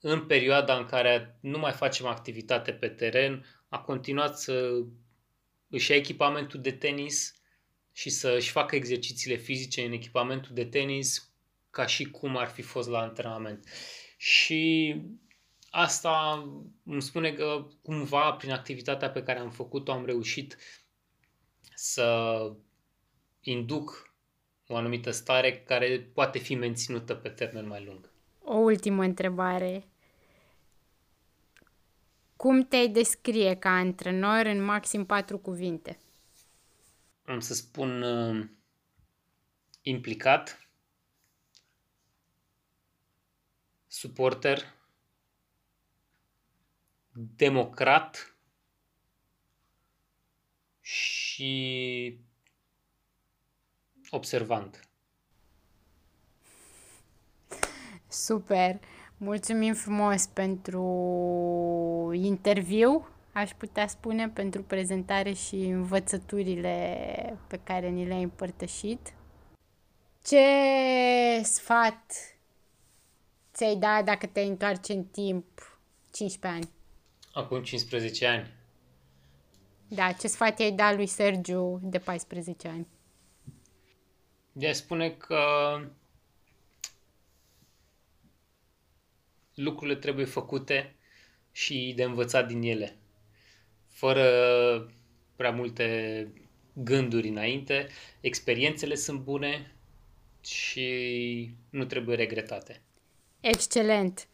în 0.00 0.26
perioada 0.26 0.76
în 0.76 0.84
care 0.84 1.38
nu 1.40 1.58
mai 1.58 1.72
facem 1.72 2.06
activitate 2.06 2.72
pe 2.72 2.88
teren, 2.88 3.46
a 3.68 3.78
continuat 3.78 4.38
să 4.38 4.82
își 5.68 5.90
ia 5.90 5.96
echipamentul 5.96 6.60
de 6.60 6.72
tenis 6.72 7.34
și 7.92 8.10
să 8.10 8.34
își 8.36 8.50
facă 8.50 8.76
exercițiile 8.76 9.36
fizice 9.36 9.84
în 9.84 9.92
echipamentul 9.92 10.54
de 10.54 10.64
tenis 10.64 11.32
ca 11.70 11.86
și 11.86 12.04
cum 12.04 12.36
ar 12.36 12.48
fi 12.48 12.62
fost 12.62 12.88
la 12.88 12.98
antrenament. 12.98 13.68
Și 14.16 14.94
asta 15.70 16.44
îmi 16.84 17.02
spune 17.02 17.32
că 17.32 17.66
cumva 17.82 18.32
prin 18.32 18.50
activitatea 18.50 19.10
pe 19.10 19.22
care 19.22 19.38
am 19.38 19.50
făcut-o 19.50 19.92
am 19.92 20.04
reușit 20.04 20.56
să 21.74 22.52
induc 23.40 24.14
o 24.66 24.76
anumită 24.76 25.10
stare 25.10 25.62
care 25.62 26.10
poate 26.14 26.38
fi 26.38 26.54
menținută 26.54 27.14
pe 27.14 27.28
termen 27.28 27.66
mai 27.66 27.84
lung. 27.84 28.10
O 28.40 28.54
ultimă 28.54 29.02
întrebare. 29.02 29.88
Cum 32.36 32.62
te-ai 32.62 32.88
descrie 32.88 33.56
ca 33.56 33.70
antrenor 33.70 34.46
în 34.46 34.62
maxim 34.62 35.06
patru 35.06 35.38
cuvinte? 35.38 35.98
Am 37.24 37.40
să 37.40 37.54
spun 37.54 38.02
uh, 38.02 38.48
implicat, 39.82 40.68
suporter, 43.86 44.74
democrat 47.12 48.33
și 51.34 52.18
observant. 54.10 54.88
Super! 58.08 58.80
Mulțumim 59.16 59.74
frumos 59.74 60.26
pentru 60.26 60.82
interviu, 62.14 63.08
aș 63.32 63.50
putea 63.50 63.86
spune, 63.86 64.28
pentru 64.28 64.62
prezentare 64.62 65.32
și 65.32 65.54
învățăturile 65.54 67.38
pe 67.46 67.60
care 67.64 67.88
ni 67.88 68.06
le-ai 68.06 68.22
împărtășit. 68.22 69.14
Ce 70.24 70.46
sfat 71.42 72.12
ți-ai 73.54 73.76
da 73.76 74.02
dacă 74.02 74.26
te 74.26 74.40
întoarce 74.40 74.92
în 74.92 75.04
timp 75.04 75.78
15 76.10 76.46
ani? 76.46 76.70
Acum 77.32 77.62
15 77.62 78.26
ani. 78.26 78.62
Da, 79.88 80.12
ce 80.12 80.26
sfat 80.26 80.58
i-ai 80.58 80.72
da 80.72 80.94
lui 80.94 81.06
Sergiu 81.06 81.80
de 81.82 81.98
14 81.98 82.68
ani? 82.68 82.86
De 84.52 84.68
a 84.68 84.72
spune 84.72 85.10
că 85.10 85.40
lucrurile 89.54 89.96
trebuie 89.96 90.24
făcute 90.24 90.96
și 91.52 91.92
de 91.96 92.02
învățat 92.02 92.46
din 92.46 92.62
ele. 92.62 92.96
Fără 93.88 94.24
prea 95.36 95.50
multe 95.50 96.28
gânduri 96.72 97.28
înainte, 97.28 97.88
experiențele 98.20 98.94
sunt 98.94 99.20
bune 99.20 99.74
și 100.40 101.50
nu 101.70 101.84
trebuie 101.84 102.16
regretate. 102.16 102.82
Excelent! 103.40 104.28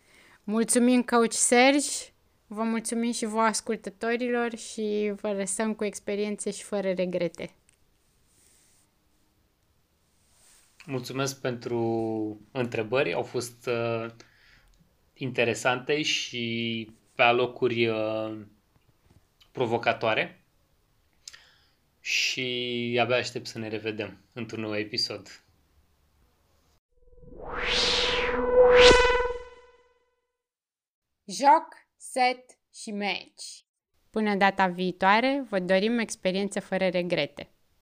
Mulțumim, 0.45 1.03
Coach 1.03 1.33
Sergi, 1.33 2.13
vă 2.53 2.63
mulțumim 2.63 3.13
și 3.13 3.25
vouă 3.25 3.43
ascultătorilor 3.43 4.57
și 4.57 5.13
vă 5.21 5.33
lăsăm 5.33 5.75
cu 5.75 5.85
experiențe 5.85 6.51
și 6.51 6.63
fără 6.63 6.93
regrete. 6.93 7.55
Mulțumesc 10.87 11.41
pentru 11.41 11.81
întrebări, 12.53 13.13
au 13.13 13.23
fost 13.23 13.67
uh, 13.67 14.07
interesante 15.15 16.03
și 16.03 16.89
pe 17.15 17.23
alocuri 17.23 17.87
uh, 17.87 18.41
provocatoare 19.53 20.45
și 22.01 22.99
abia 23.01 23.17
aștept 23.17 23.47
să 23.47 23.59
ne 23.59 23.69
revedem 23.69 24.25
într-un 24.33 24.61
nou 24.61 24.77
episod. 24.77 25.45
Joc, 31.25 31.80
set 32.01 32.59
și 32.75 32.91
meci. 32.91 33.65
Până 34.11 34.35
data 34.35 34.67
viitoare, 34.67 35.45
vă 35.49 35.59
dorim 35.59 35.99
experiențe 35.99 36.61
fără 36.61 36.89
regrete. 36.89 37.51